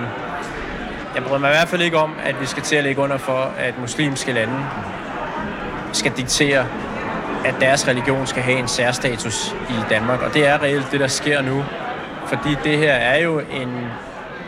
jeg 1.15 1.23
bryder 1.23 1.39
mig 1.39 1.49
i 1.49 1.53
hvert 1.53 1.67
fald 1.67 1.81
ikke 1.81 1.97
om, 1.97 2.11
at 2.23 2.41
vi 2.41 2.45
skal 2.45 2.63
til 2.63 2.75
at 2.75 2.83
lægge 2.83 3.01
under 3.01 3.17
for, 3.17 3.51
at 3.57 3.79
muslimske 3.79 4.31
lande 4.31 4.53
skal 5.95 6.11
diktere, 6.17 6.65
at 7.45 7.55
deres 7.59 7.87
religion 7.87 8.27
skal 8.27 8.43
have 8.43 8.59
en 8.59 8.67
særstatus 8.67 9.55
i 9.69 9.73
Danmark. 9.89 10.21
Og 10.21 10.33
det 10.33 10.47
er 10.47 10.61
reelt 10.61 10.91
det, 10.91 10.99
der 10.99 11.07
sker 11.07 11.41
nu. 11.41 11.63
Fordi 12.25 12.57
det 12.63 12.77
her 12.77 12.93
er 12.93 13.19
jo 13.21 13.39
en 13.39 13.87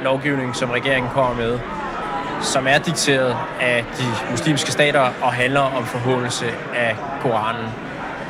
lovgivning, 0.04 0.56
som 0.56 0.70
regeringen 0.70 1.12
kommer 1.14 1.36
med, 1.36 1.60
som 2.42 2.68
er 2.68 2.78
dikteret 2.78 3.36
af 3.62 3.86
de 3.98 4.32
muslimske 4.32 4.72
stater 4.72 5.10
og 5.22 5.34
handler 5.34 5.62
om 5.62 5.86
forhåndelse 5.86 6.46
af 6.76 6.96
Koranen. 7.22 7.66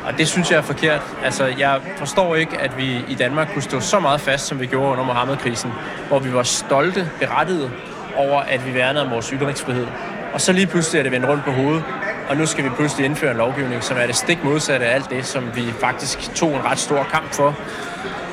Og 0.07 0.17
det 0.17 0.27
synes 0.27 0.51
jeg 0.51 0.57
er 0.57 0.62
forkert. 0.62 1.01
Altså, 1.24 1.45
jeg 1.57 1.79
forstår 1.97 2.36
ikke, 2.36 2.57
at 2.57 2.77
vi 2.77 3.05
i 3.07 3.15
Danmark 3.15 3.47
kunne 3.53 3.62
stå 3.62 3.79
så 3.79 4.00
meget 4.00 4.21
fast, 4.21 4.47
som 4.47 4.59
vi 4.59 4.65
gjorde 4.65 4.91
under 4.91 5.03
Mohammed-krisen, 5.03 5.74
hvor 6.07 6.19
vi 6.19 6.33
var 6.33 6.43
stolte, 6.43 7.09
berettiget 7.19 7.71
over, 8.15 8.41
at 8.41 8.67
vi 8.67 8.74
værnede 8.74 9.05
om 9.05 9.12
vores 9.12 9.29
ytringsfrihed. 9.29 9.88
Og 10.33 10.41
så 10.41 10.53
lige 10.53 10.67
pludselig 10.67 11.00
er 11.00 11.03
det 11.03 11.12
vendt 11.12 11.27
rundt 11.27 11.43
på 11.43 11.51
hovedet, 11.51 11.83
og 12.29 12.38
nu 12.38 12.46
skal 12.46 12.63
vi 12.63 12.69
pludselig 12.69 13.05
indføre 13.05 13.31
en 13.31 13.38
lovgivning, 13.38 13.84
som 13.84 13.98
er 13.98 14.05
det 14.05 14.15
stik 14.15 14.43
modsatte 14.43 14.86
af 14.86 14.96
alt 14.96 15.10
det, 15.10 15.25
som 15.25 15.43
vi 15.55 15.62
faktisk 15.79 16.36
tog 16.36 16.55
en 16.55 16.65
ret 16.65 16.79
stor 16.79 17.03
kamp 17.03 17.34
for 17.34 17.55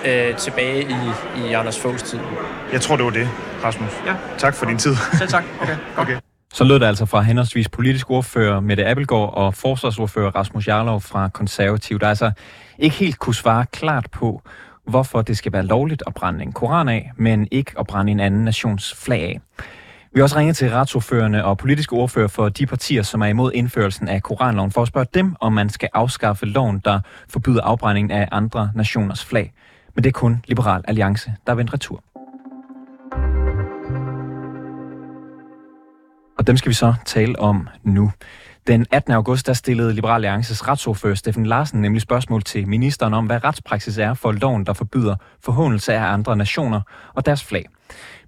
øh, 0.07 0.37
tilbage 0.37 0.83
i, 0.83 0.97
i 1.47 1.53
Anders 1.53 1.81
Foghs 1.81 2.03
tid. 2.03 2.19
Jeg 2.73 2.81
tror, 2.81 2.97
det 2.97 3.05
var 3.05 3.11
det, 3.11 3.29
Rasmus. 3.65 3.91
Ja. 4.07 4.15
Tak 4.39 4.55
for 4.55 4.67
din 4.67 4.79
tid. 4.79 4.97
Selv 5.19 5.29
tak. 5.29 5.45
Okay. 5.63 5.77
Okay. 5.97 6.17
Så 6.55 6.65
lød 6.65 6.81
det 6.81 6.87
altså 6.87 7.07
fra 7.07 7.21
henholdsvis 7.21 7.69
politisk 7.69 8.11
ordfører 8.11 8.61
Mette 8.61 8.87
Appelgaard 8.87 9.35
og 9.35 9.55
forsvarsordfører 9.55 10.31
Rasmus 10.31 10.69
Jarlov 10.69 11.01
fra 11.01 11.29
Konservativ, 11.29 11.99
der 11.99 12.09
altså 12.09 12.31
ikke 12.79 12.97
helt 12.97 13.19
kunne 13.19 13.35
svare 13.35 13.67
klart 13.73 14.07
på, 14.13 14.43
hvorfor 14.87 15.23
det 15.23 15.39
skal 15.39 15.53
være 15.53 15.63
lovligt 15.63 16.03
at 16.07 16.15
brænde 16.15 16.43
en 16.43 16.53
koran 16.53 16.89
af, 16.89 17.13
men 17.17 17.49
ikke 17.51 17.73
at 17.79 17.87
brænde 17.87 18.13
en 18.13 18.21
anden 18.21 18.45
nations 18.45 18.95
flag 18.95 19.23
af. 19.23 19.41
Vi 20.15 20.21
har 20.21 20.23
også 20.23 20.39
ringet 20.39 20.57
til 20.57 20.71
retsordførende 20.71 21.45
og 21.45 21.59
politiske 21.59 21.93
ordfører 21.93 22.29
for 22.29 22.49
de 22.49 22.67
partier, 22.67 23.03
som 23.03 23.21
er 23.21 23.27
imod 23.27 23.53
indførelsen 23.55 24.09
af 24.09 24.23
koranloven, 24.23 24.71
for 24.71 24.83
at 24.83 24.89
spørge 24.89 25.07
dem, 25.15 25.35
om 25.41 25.53
man 25.53 25.69
skal 25.69 25.89
afskaffe 25.93 26.47
loven, 26.47 26.79
der 26.85 27.01
forbyder 27.29 27.63
afbrændingen 27.63 28.11
af 28.11 28.29
andre 28.33 28.71
nationers 28.75 29.25
flag. 29.25 29.53
Men 29.95 30.05
det 30.05 30.09
er 30.09 30.13
kun 30.13 30.45
Liberal 30.49 30.85
Alliance, 30.89 31.33
der 31.47 31.53
er 31.53 31.57
vendt 31.57 31.73
retur. 31.75 32.05
Og 36.39 36.47
dem 36.47 36.57
skal 36.57 36.69
vi 36.69 36.75
så 36.75 36.95
tale 37.05 37.39
om 37.39 37.69
nu. 37.83 38.13
Den 38.67 38.87
18. 38.91 39.13
august 39.13 39.47
der 39.47 39.53
stillede 39.53 39.93
Liberal 39.93 40.15
Alliances 40.15 40.69
retsordfører 40.69 41.15
Steffen 41.15 41.47
Larsen 41.47 41.81
nemlig 41.81 42.03
spørgsmål 42.03 42.43
til 42.43 42.69
ministeren 42.69 43.15
om, 43.15 43.27
hvad 43.27 43.45
retspraksis 43.45 43.99
er 43.99 44.15
for 44.15 44.33
loven, 44.33 44.67
der 44.67 44.73
forbyder 44.73 45.17
forhåndelse 45.41 45.95
af 45.95 46.13
andre 46.13 46.37
nationer 46.37 46.81
og 47.15 47.27
deres 47.27 47.45
flag. 47.45 47.65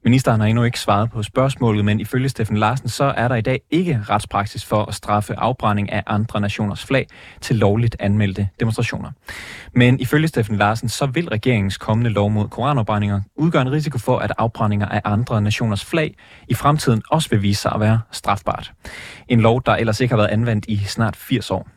Ministeren 0.07 0.41
har 0.41 0.47
endnu 0.47 0.65
ikke 0.65 0.81
svaret 0.81 1.11
på 1.11 1.23
spørgsmålet, 1.23 1.85
men 1.85 2.01
ifølge 2.01 2.29
Steffen 2.29 2.57
Larsen, 2.57 2.89
så 2.89 3.05
er 3.17 3.29
der 3.29 3.35
i 3.35 3.41
dag 3.41 3.61
ikke 3.71 4.01
retspraksis 4.09 4.65
for 4.65 4.85
at 4.85 4.95
straffe 4.95 5.39
afbrænding 5.39 5.93
af 5.93 6.03
andre 6.07 6.41
nationers 6.41 6.85
flag 6.85 7.07
til 7.41 7.57
lovligt 7.57 7.97
anmeldte 8.01 8.49
demonstrationer. 8.61 9.11
Men 9.73 10.01
ifølge 10.01 10.29
Steffen 10.29 10.57
Larsen, 10.57 10.89
så 10.89 11.07
vil 11.07 11.29
regeringens 11.29 11.79
kommende 11.79 12.11
lov 12.11 12.31
mod 12.31 12.49
koranopbrændinger 12.49 13.21
udgøre 13.37 13.63
en 13.63 13.73
risiko 13.73 13.99
for, 13.99 14.19
at 14.19 14.33
afbrændinger 14.39 14.87
af 14.87 15.01
andre 15.05 15.43
nationers 15.43 15.85
flag 15.85 16.15
i 16.49 16.55
fremtiden 16.55 17.03
også 17.11 17.31
vil 17.31 17.43
vise 17.43 17.63
sig 17.63 17.73
at 17.75 17.81
være 17.81 18.01
strafbart. 18.11 18.73
En 19.29 19.41
lov, 19.41 19.63
der 19.67 19.73
ellers 19.73 20.01
ikke 20.01 20.13
har 20.13 20.17
været 20.17 20.31
anvendt 20.31 20.65
i 20.69 20.77
snart 20.77 21.17
80 21.17 21.51
år. 21.51 21.69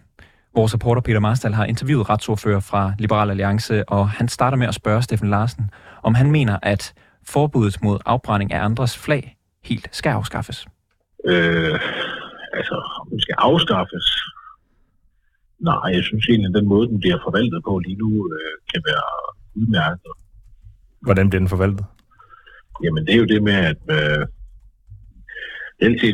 Vores 0.55 0.73
reporter 0.73 1.01
Peter 1.01 1.19
Marstal 1.19 1.53
har 1.53 1.65
interviewet 1.65 2.09
retsordfører 2.09 2.59
fra 2.59 2.93
Liberal 2.99 3.29
Alliance, 3.29 3.89
og 3.89 4.09
han 4.09 4.27
starter 4.27 4.57
med 4.57 4.67
at 4.67 4.75
spørge 4.75 5.01
Steffen 5.01 5.29
Larsen, 5.29 5.69
om 6.03 6.15
han 6.15 6.31
mener, 6.31 6.57
at 6.61 6.93
forbuddet 7.33 7.83
mod 7.83 7.97
afbrænding 8.05 8.51
af 8.53 8.59
andres 8.63 8.97
flag 8.97 9.37
helt 9.63 9.87
skal 9.91 10.09
afskaffes? 10.09 10.59
Øh, 11.25 11.79
altså, 12.57 12.75
om 13.01 13.07
den 13.09 13.19
skal 13.25 13.35
afskaffes? 13.37 14.07
Nej, 15.59 15.87
jeg 15.95 16.03
synes 16.03 16.25
egentlig, 16.29 16.49
at 16.49 16.59
den 16.59 16.67
måde, 16.73 16.87
den 16.87 16.99
bliver 16.99 17.19
forvaltet 17.25 17.59
på 17.67 17.73
lige 17.85 17.97
nu, 18.03 18.09
øh, 18.35 18.53
kan 18.71 18.81
være 18.89 19.05
udmærket. 19.59 20.11
Hvordan 21.05 21.29
bliver 21.29 21.41
den 21.43 21.53
forvaltet? 21.55 21.85
Jamen, 22.83 23.01
det 23.05 23.13
er 23.13 23.21
jo 23.23 23.31
det 23.33 23.41
med, 23.49 23.57
at 23.71 23.83
øh, 23.97 24.23
altid 25.85 26.13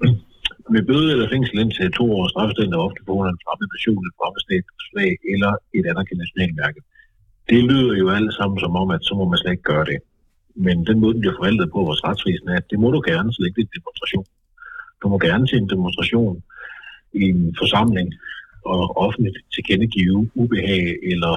med 0.74 0.82
bøde 0.88 1.12
eller 1.12 1.28
fængsel 1.34 1.58
indtil 1.58 1.92
to 1.92 2.04
års 2.16 2.30
strafstilling 2.32 2.74
er 2.74 2.86
ofte 2.88 3.00
på 3.06 3.12
grund 3.12 3.28
af 3.28 3.32
en 3.32 3.44
fremmed 3.44 3.68
nation, 3.74 4.02
et 4.08 4.18
fremmed 4.20 4.42
flag 4.90 5.12
eller 5.32 5.52
et 5.76 5.86
anerkendt 5.90 6.20
nationalmærke. 6.24 6.80
Det 7.50 7.60
lyder 7.70 7.94
jo 8.02 8.06
alle 8.16 8.32
sammen 8.38 8.58
som 8.64 8.72
om, 8.82 8.88
at 8.96 9.02
så 9.08 9.12
må 9.18 9.24
man 9.28 9.38
slet 9.38 9.54
ikke 9.56 9.70
gøre 9.72 9.86
det. 9.90 9.98
Men 10.64 10.86
den 10.86 11.00
måde, 11.00 11.14
den 11.14 11.20
bliver 11.22 11.38
forvaltet 11.38 11.72
på 11.74 11.80
vores 11.88 12.04
retsvæsen, 12.06 12.48
er, 12.48 12.56
at 12.56 12.70
det 12.70 12.78
må 12.82 12.88
du 12.90 13.00
gerne, 13.10 13.28
så 13.32 13.38
det 13.40 13.48
er 13.48 13.66
en 13.66 13.78
demonstration. 13.78 14.26
Du 15.02 15.04
må 15.12 15.16
gerne 15.28 15.46
til 15.46 15.58
en 15.58 15.70
demonstration 15.74 16.36
i 17.22 17.22
en 17.34 17.42
forsamling 17.60 18.08
og 18.72 18.82
offentligt 19.04 19.38
tilkendegive 19.54 20.30
ubehag 20.42 20.84
eller 21.12 21.34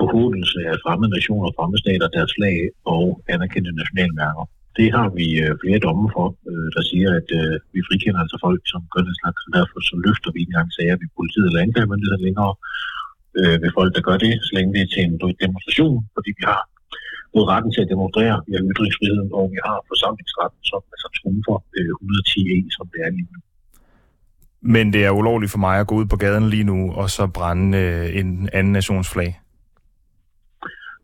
forhåndelse 0.00 0.58
af 0.70 0.76
fremmede 0.84 1.12
nationer 1.16 1.46
og 1.48 1.54
fremmede 1.58 1.82
stater, 1.84 2.14
deres 2.16 2.32
flag 2.38 2.56
og 2.94 3.04
anerkendte 3.34 3.72
nationalmærker. 3.80 4.44
Det 4.78 4.88
har 4.96 5.08
vi 5.18 5.26
øh, 5.44 5.52
flere 5.62 5.84
domme 5.86 6.06
for, 6.16 6.26
øh, 6.50 6.68
der 6.76 6.82
siger, 6.90 7.10
at 7.20 7.28
øh, 7.40 7.54
vi 7.74 7.80
frikender 7.88 8.20
altså 8.24 8.36
folk, 8.46 8.60
som 8.72 8.80
gør 8.92 9.02
den 9.08 9.16
slags, 9.20 9.40
og 9.46 9.52
derfor 9.58 9.78
så 9.90 9.94
løfter 10.06 10.30
vi 10.32 10.38
ikke 10.40 10.52
engang 10.52 10.70
sager 10.76 10.96
ved 11.00 11.08
politiet 11.18 11.46
eller 11.48 11.64
anklagemyndigheden 11.66 12.24
længere 12.28 12.54
ved 13.62 13.70
folk, 13.78 13.90
der 13.96 14.02
gør 14.08 14.18
det, 14.24 14.32
så 14.46 14.50
længe 14.56 14.72
det 14.74 14.80
er 14.82 14.90
til 14.92 15.02
en 15.04 15.16
demonstration, 15.44 15.96
fordi 16.16 16.30
vi 16.38 16.44
har 16.50 16.62
både 17.34 17.46
retten 17.52 17.70
til 17.72 17.84
at 17.84 17.92
demonstrere, 17.94 18.34
vi 18.46 18.52
har 18.56 18.62
ytringsfriheden, 18.72 19.30
og 19.38 19.44
vi 19.54 19.58
har 19.66 19.76
forsamlingsretten, 19.90 20.60
som 20.70 20.80
altså 20.94 21.08
trumfer 21.18 21.56
øh, 21.78 21.92
110 22.00 22.40
e, 22.54 22.58
som 22.76 22.84
det 22.92 23.00
er 23.06 23.10
lige 23.16 23.28
nu. 23.34 23.40
Men 24.74 24.84
det 24.94 25.02
er 25.04 25.18
ulovligt 25.20 25.52
for 25.54 25.62
mig 25.66 25.74
at 25.80 25.86
gå 25.90 25.94
ud 26.00 26.06
på 26.12 26.16
gaden 26.24 26.46
lige 26.54 26.68
nu, 26.72 26.78
og 27.00 27.06
så 27.16 27.24
brænde 27.36 27.78
øh, 27.84 28.18
en 28.20 28.28
anden 28.56 28.72
nations 28.78 29.08
flag? 29.14 29.30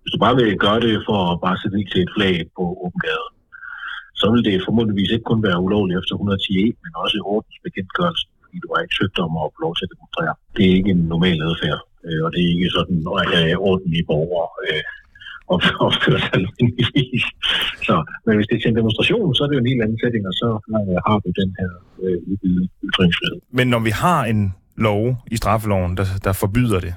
Hvis 0.03 0.13
du 0.15 0.19
bare 0.25 0.37
vil 0.39 0.59
gøre 0.67 0.81
det 0.87 0.95
for 1.09 1.19
at 1.33 1.37
bare 1.45 1.57
sætte 1.63 1.79
til 1.93 2.01
et 2.07 2.13
flag 2.17 2.35
på 2.57 2.65
åben 2.85 3.01
gade, 3.07 3.29
så 4.21 4.25
vil 4.33 4.43
det 4.49 4.65
formodentligvis 4.67 5.11
ikke 5.15 5.29
kun 5.31 5.43
være 5.49 5.63
ulovligt 5.67 5.99
efter 6.01 6.15
110 6.15 6.51
e, 6.63 6.67
men 6.83 6.93
også 7.03 7.15
i 7.21 7.27
ordensbekendtgørelsen, 7.35 8.31
fordi 8.43 8.57
du 8.65 8.69
har 8.73 8.81
ikke 8.83 8.99
søgt 9.01 9.19
om 9.27 9.33
at 9.43 9.53
få 9.55 9.59
lov 9.67 9.73
til 9.77 9.87
at 9.87 9.93
demonstrere. 9.95 10.35
Det 10.57 10.63
er 10.67 10.75
ikke 10.79 10.93
en 10.97 11.05
normal 11.15 11.39
adfærd, 11.49 11.81
øh, 12.07 12.21
og 12.25 12.29
det 12.33 12.41
er 12.43 12.51
ikke 12.57 12.71
sådan, 12.79 12.99
at 13.23 13.29
jeg 13.35 13.43
er 13.53 13.59
ordentlige 13.71 14.09
borgere 14.11 14.49
øh, 14.67 14.83
opfører 15.55 16.19
sig 16.21 16.31
almindeligvis. 16.39 17.25
Så, 17.87 17.95
men 18.27 18.37
hvis 18.37 18.47
det 18.49 18.55
er 18.57 18.61
til 18.61 18.69
en 18.69 18.77
demonstration, 18.77 19.35
så 19.35 19.41
er 19.45 19.49
det 19.49 19.55
jo 19.55 19.61
en 19.61 19.71
helt 19.73 19.83
anden 19.83 19.99
sætning, 20.05 20.27
og 20.31 20.35
så 20.43 20.49
øh, 20.77 20.97
har 21.07 21.17
vi 21.25 21.31
den 21.43 21.51
her 21.61 21.71
øh, 22.05 22.19
ytringsfrihed. 22.89 23.39
Men 23.59 23.67
når 23.75 23.79
vi 23.79 23.91
har 23.91 24.25
en 24.25 24.55
lov 24.77 25.17
i 25.31 25.37
straffeloven, 25.37 25.97
der, 25.97 26.05
der 26.25 26.33
forbyder 26.33 26.81
det, 26.81 26.95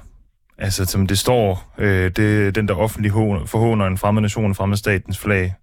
altså 0.58 0.84
som 0.84 1.06
det 1.06 1.18
står, 1.18 1.74
øh, 1.78 2.10
det, 2.16 2.54
den 2.54 2.68
der 2.68 2.74
offentlig 2.74 3.12
forhåner 3.46 3.86
en 3.86 3.98
fremmed 3.98 4.22
nation, 4.22 4.46
en 4.46 4.54
fremmed 4.54 4.76
statens 4.76 5.18
flag, 5.18 5.54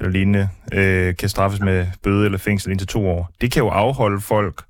eller 0.00 0.12
lignende, 0.12 0.48
øh, 0.72 1.16
kan 1.16 1.28
straffes 1.28 1.60
med 1.60 1.86
bøde 2.02 2.24
eller 2.24 2.38
fængsel 2.38 2.70
indtil 2.70 2.88
to 2.88 3.08
år. 3.08 3.30
Det 3.40 3.52
kan 3.52 3.62
jo 3.62 3.68
afholde 3.68 4.20
folk 4.20 4.62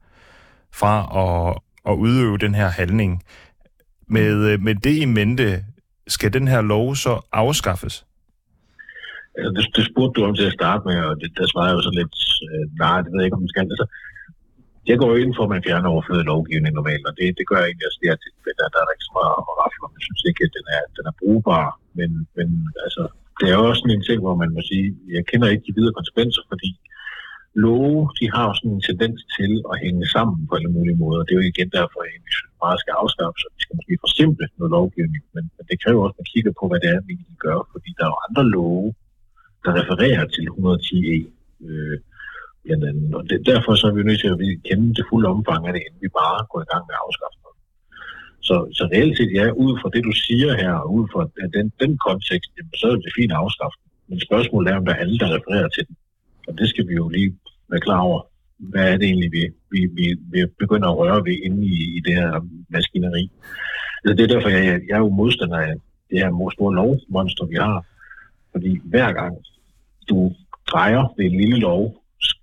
fra 0.72 0.94
at, 1.24 1.58
at 1.92 1.96
udøve 1.96 2.38
den 2.38 2.54
her 2.54 2.68
handling. 2.68 3.22
Med, 4.08 4.34
øh, 4.50 4.60
med 4.60 4.74
det 4.74 4.96
i 4.96 5.04
mente, 5.04 5.64
skal 6.14 6.30
den 6.36 6.46
her 6.52 6.60
lov 6.72 6.86
så 7.04 7.14
afskaffes? 7.32 7.96
Altså, 9.36 9.50
det, 9.56 9.64
det 9.76 9.84
spurgte 9.90 10.14
du 10.16 10.20
om 10.26 10.34
til 10.34 10.50
at 10.50 10.58
starte 10.60 10.82
med, 10.88 10.98
og 11.08 11.14
det, 11.20 11.30
der 11.38 11.46
svarer 11.52 11.68
jeg 11.68 11.76
jo 11.78 11.82
så 11.88 11.92
lidt, 12.00 12.16
øh, 12.48 12.64
nej, 12.82 12.96
det 13.02 13.10
ved 13.10 13.20
jeg 13.20 13.28
ikke, 13.28 13.38
om 13.38 13.44
man 13.44 13.54
skal. 13.54 13.66
Altså, 13.74 13.86
jeg 14.90 14.96
går 15.00 15.08
jo 15.12 15.18
ind 15.22 15.32
for, 15.34 15.44
at 15.44 15.54
man 15.54 15.66
fjerner 15.66 15.94
overflødig 15.94 16.26
lovgivning 16.32 16.72
normalt, 16.74 17.04
og 17.08 17.14
det, 17.18 17.26
det 17.38 17.48
gør 17.48 17.58
jeg 17.60 17.68
egentlig 17.68 17.88
også 17.88 18.00
det 18.00 18.10
her 18.10 18.20
tilfælde, 18.24 18.58
der, 18.60 18.72
der 18.74 18.80
er 18.80 18.94
ikke 18.96 19.08
så 19.10 19.14
meget 19.18 19.34
at 19.40 19.54
rafle 19.60 19.96
Jeg 19.98 20.04
synes 20.06 20.22
ikke, 20.30 20.42
at 20.46 20.52
den 20.58 20.66
er, 20.76 20.82
den 20.96 21.04
er 21.10 21.14
brugbar, 21.20 21.68
men, 21.98 22.10
men 22.36 22.48
altså, 22.84 23.02
det 23.38 23.46
er 23.48 23.56
jo 23.58 23.64
også 23.68 23.80
sådan 23.80 23.96
en 23.96 24.06
ting, 24.08 24.18
hvor 24.24 24.36
man 24.42 24.50
må 24.56 24.60
sige, 24.70 24.86
jeg 25.16 25.22
kender 25.30 25.48
ikke 25.48 25.66
de 25.68 25.76
videre 25.78 25.96
konsekvenser, 25.98 26.42
fordi 26.52 26.70
love, 27.64 28.00
de 28.20 28.26
har 28.36 28.48
sådan 28.54 28.74
en 28.76 28.86
tendens 28.88 29.20
til 29.36 29.52
at 29.70 29.76
hænge 29.84 30.04
sammen 30.14 30.38
på 30.48 30.52
alle 30.58 30.72
mulige 30.76 31.00
måder. 31.02 31.20
Det 31.24 31.32
er 31.32 31.40
jo 31.40 31.50
igen 31.52 31.70
derfor, 31.78 31.98
at 32.06 32.22
vi 32.26 32.32
bare 32.64 32.76
skal 32.82 32.94
afskaffe, 33.02 33.36
så 33.42 33.48
vi 33.54 33.60
skal 33.64 33.76
måske 33.78 34.02
forsimple 34.06 34.46
noget 34.58 34.72
lovgivning, 34.78 35.22
men, 35.34 35.44
men 35.56 35.64
det 35.70 35.76
kræver 35.82 36.00
også, 36.04 36.16
at 36.16 36.20
man 36.20 36.32
kigger 36.34 36.52
på, 36.60 36.64
hvad 36.68 36.80
det 36.82 36.90
er, 36.94 37.00
vi 37.10 37.14
gør, 37.46 37.58
fordi 37.72 37.90
der 37.98 38.04
er 38.04 38.12
jo 38.14 38.18
andre 38.26 38.44
love, 38.56 38.88
der 39.64 39.70
refererer 39.80 40.24
til 40.34 40.44
110e, 40.54 41.14
e, 41.14 41.18
øh, 41.66 41.96
blandt 42.64 42.84
andet. 42.90 43.08
Og 43.18 43.22
det, 43.28 43.36
derfor 43.52 43.72
så 43.74 43.84
er 43.90 43.94
vi 43.96 44.08
nødt 44.08 44.20
til 44.22 44.32
at 44.34 44.38
kende 44.68 44.88
det 44.98 45.04
fulde 45.10 45.28
omfang 45.36 45.60
af 45.66 45.72
det, 45.72 45.82
inden 45.86 46.02
vi 46.06 46.10
bare 46.20 46.38
går 46.50 46.60
i 46.62 46.70
gang 46.72 46.82
med 46.88 46.94
at 46.96 47.04
afskaffe 47.06 47.38
noget. 47.44 47.58
Så, 48.48 48.56
så 48.78 48.82
reelt 48.92 49.16
set, 49.16 49.32
ja, 49.38 49.46
ud 49.64 49.72
fra 49.80 49.88
det, 49.94 50.02
du 50.08 50.14
siger 50.26 50.50
her, 50.62 50.74
og 50.82 50.88
ud 50.98 51.06
fra 51.12 51.22
den, 51.56 51.66
den 51.82 51.92
kontekst, 52.06 52.50
så 52.80 52.86
er 52.92 52.96
det 53.04 53.16
fint 53.18 53.32
at 53.34 53.40
afskaffe 53.44 53.76
Men 54.10 54.18
spørgsmålet 54.28 54.66
er, 54.70 54.76
om 54.80 54.84
der 54.86 54.94
er 54.94 55.02
alle, 55.04 55.18
der 55.22 55.28
refererer 55.36 55.68
til 55.76 55.84
den. 55.88 55.96
Og 56.48 56.52
det 56.58 56.66
skal 56.72 56.84
vi 56.88 56.94
jo 57.02 57.06
lige 57.16 57.30
være 57.70 57.80
klar 57.80 58.00
over. 58.00 58.20
Hvad 58.58 58.92
er 58.92 58.96
det 58.96 59.06
egentlig, 59.06 59.32
vi, 59.32 59.42
vi, 59.72 59.80
vi, 59.98 60.06
vi 60.32 60.40
begynder 60.58 60.88
at 60.88 60.98
røre 60.98 61.24
ved 61.24 61.36
inde 61.46 61.66
i, 61.66 61.78
i 61.96 62.00
det 62.06 62.14
her 62.14 62.30
maskineri? 62.68 63.30
Altså, 64.04 64.14
det 64.16 64.22
er 64.22 64.34
derfor, 64.34 64.48
jeg, 64.48 64.80
jeg 64.88 64.94
er 64.94 65.04
jo 65.06 65.08
modstander 65.08 65.56
af 65.56 65.74
det 66.10 66.18
her 66.18 66.50
store 66.56 66.74
lovmonster, 66.74 67.44
vi 67.46 67.54
har. 67.54 67.86
Fordi 68.52 68.80
hver 68.84 69.12
gang 69.12 69.34
du 70.10 70.32
drejer 70.72 71.02
ved 71.16 71.24
en 71.24 71.36
lille 71.40 71.58
lov, 71.58 71.82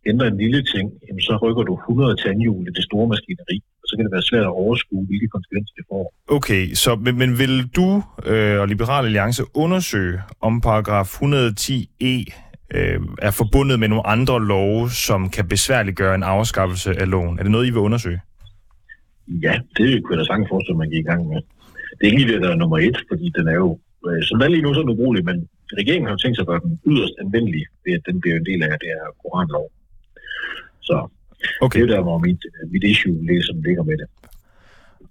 ændrer 0.05 0.27
en 0.27 0.37
lille 0.37 0.63
ting, 0.73 0.91
jamen 1.07 1.21
så 1.21 1.33
rykker 1.43 1.63
du 1.63 1.73
100 1.73 2.15
tandhjul 2.23 2.67
i 2.67 2.71
det 2.77 2.83
store 2.83 3.07
maskineri, 3.07 3.57
og 3.81 3.85
så 3.87 3.93
kan 3.95 4.05
det 4.05 4.11
være 4.11 4.29
svært 4.29 4.45
at 4.51 4.57
overskue, 4.63 5.05
hvilke 5.05 5.27
konsekvenser 5.27 5.73
det 5.77 5.85
får. 5.91 6.13
Okay, 6.37 6.63
så 6.73 6.95
men, 6.95 7.17
men 7.17 7.39
vil 7.41 7.55
du 7.77 8.03
øh, 8.25 8.59
og 8.61 8.67
Liberal 8.67 9.05
Alliance 9.05 9.43
undersøge, 9.53 10.17
om 10.41 10.61
paragraf 10.61 11.07
110e 11.21 12.15
øh, 12.73 12.99
er 13.21 13.31
forbundet 13.31 13.79
med 13.79 13.87
nogle 13.87 14.07
andre 14.07 14.45
love, 14.45 14.89
som 14.89 15.29
kan 15.29 15.47
besværliggøre 15.47 16.15
en 16.15 16.23
afskaffelse 16.23 16.99
af 17.01 17.09
loven? 17.09 17.39
Er 17.39 17.43
det 17.43 17.51
noget, 17.51 17.67
I 17.67 17.69
vil 17.69 17.79
undersøge? 17.79 18.19
Ja, 19.27 19.59
det 19.77 20.03
kunne 20.03 20.13
jeg 20.13 20.19
da 20.19 20.25
sagtens 20.25 20.49
forestille, 20.49 20.75
at 20.75 20.83
man 20.83 20.89
gik 20.89 21.05
i 21.05 21.09
gang 21.11 21.27
med. 21.27 21.41
Det 21.95 22.01
er 22.01 22.11
ikke 22.11 22.21
lige 22.21 22.33
det, 22.33 22.41
der 22.41 22.49
er 22.49 22.55
nummer 22.55 22.77
et, 22.77 22.97
fordi 23.11 23.31
den 23.37 23.47
er 23.47 23.57
jo, 23.63 23.79
øh, 24.07 24.23
som 24.23 24.39
den 24.39 24.51
lige 24.51 24.61
nu, 24.61 24.73
så 24.73 24.79
er 24.79 24.83
den 24.83 24.95
ubrugelig, 24.95 25.25
men 25.25 25.47
regeringen 25.81 26.05
har 26.07 26.13
jo 26.13 26.17
tænkt 26.17 26.37
sig 26.37 26.43
at 26.43 26.47
gøre 26.47 26.63
den 26.65 26.79
yderst 26.87 27.13
anvendelig, 27.23 27.63
ved 27.85 27.93
at 27.93 28.03
den 28.05 28.21
bliver 28.21 28.37
en 28.37 28.45
del 28.45 28.63
af 28.63 28.79
det 28.83 28.89
her 28.95 29.05
koranlov. 29.21 29.67
Så 30.81 30.95
okay. 31.61 31.79
det 31.79 31.89
er 31.89 31.95
der, 31.95 32.01
hvor 32.01 32.17
mit, 32.17 32.41
mit 32.71 32.83
issue 32.83 33.25
ligger, 33.27 33.43
som 33.43 33.61
ligger 33.67 33.83
med 33.83 33.97
det. 34.01 34.07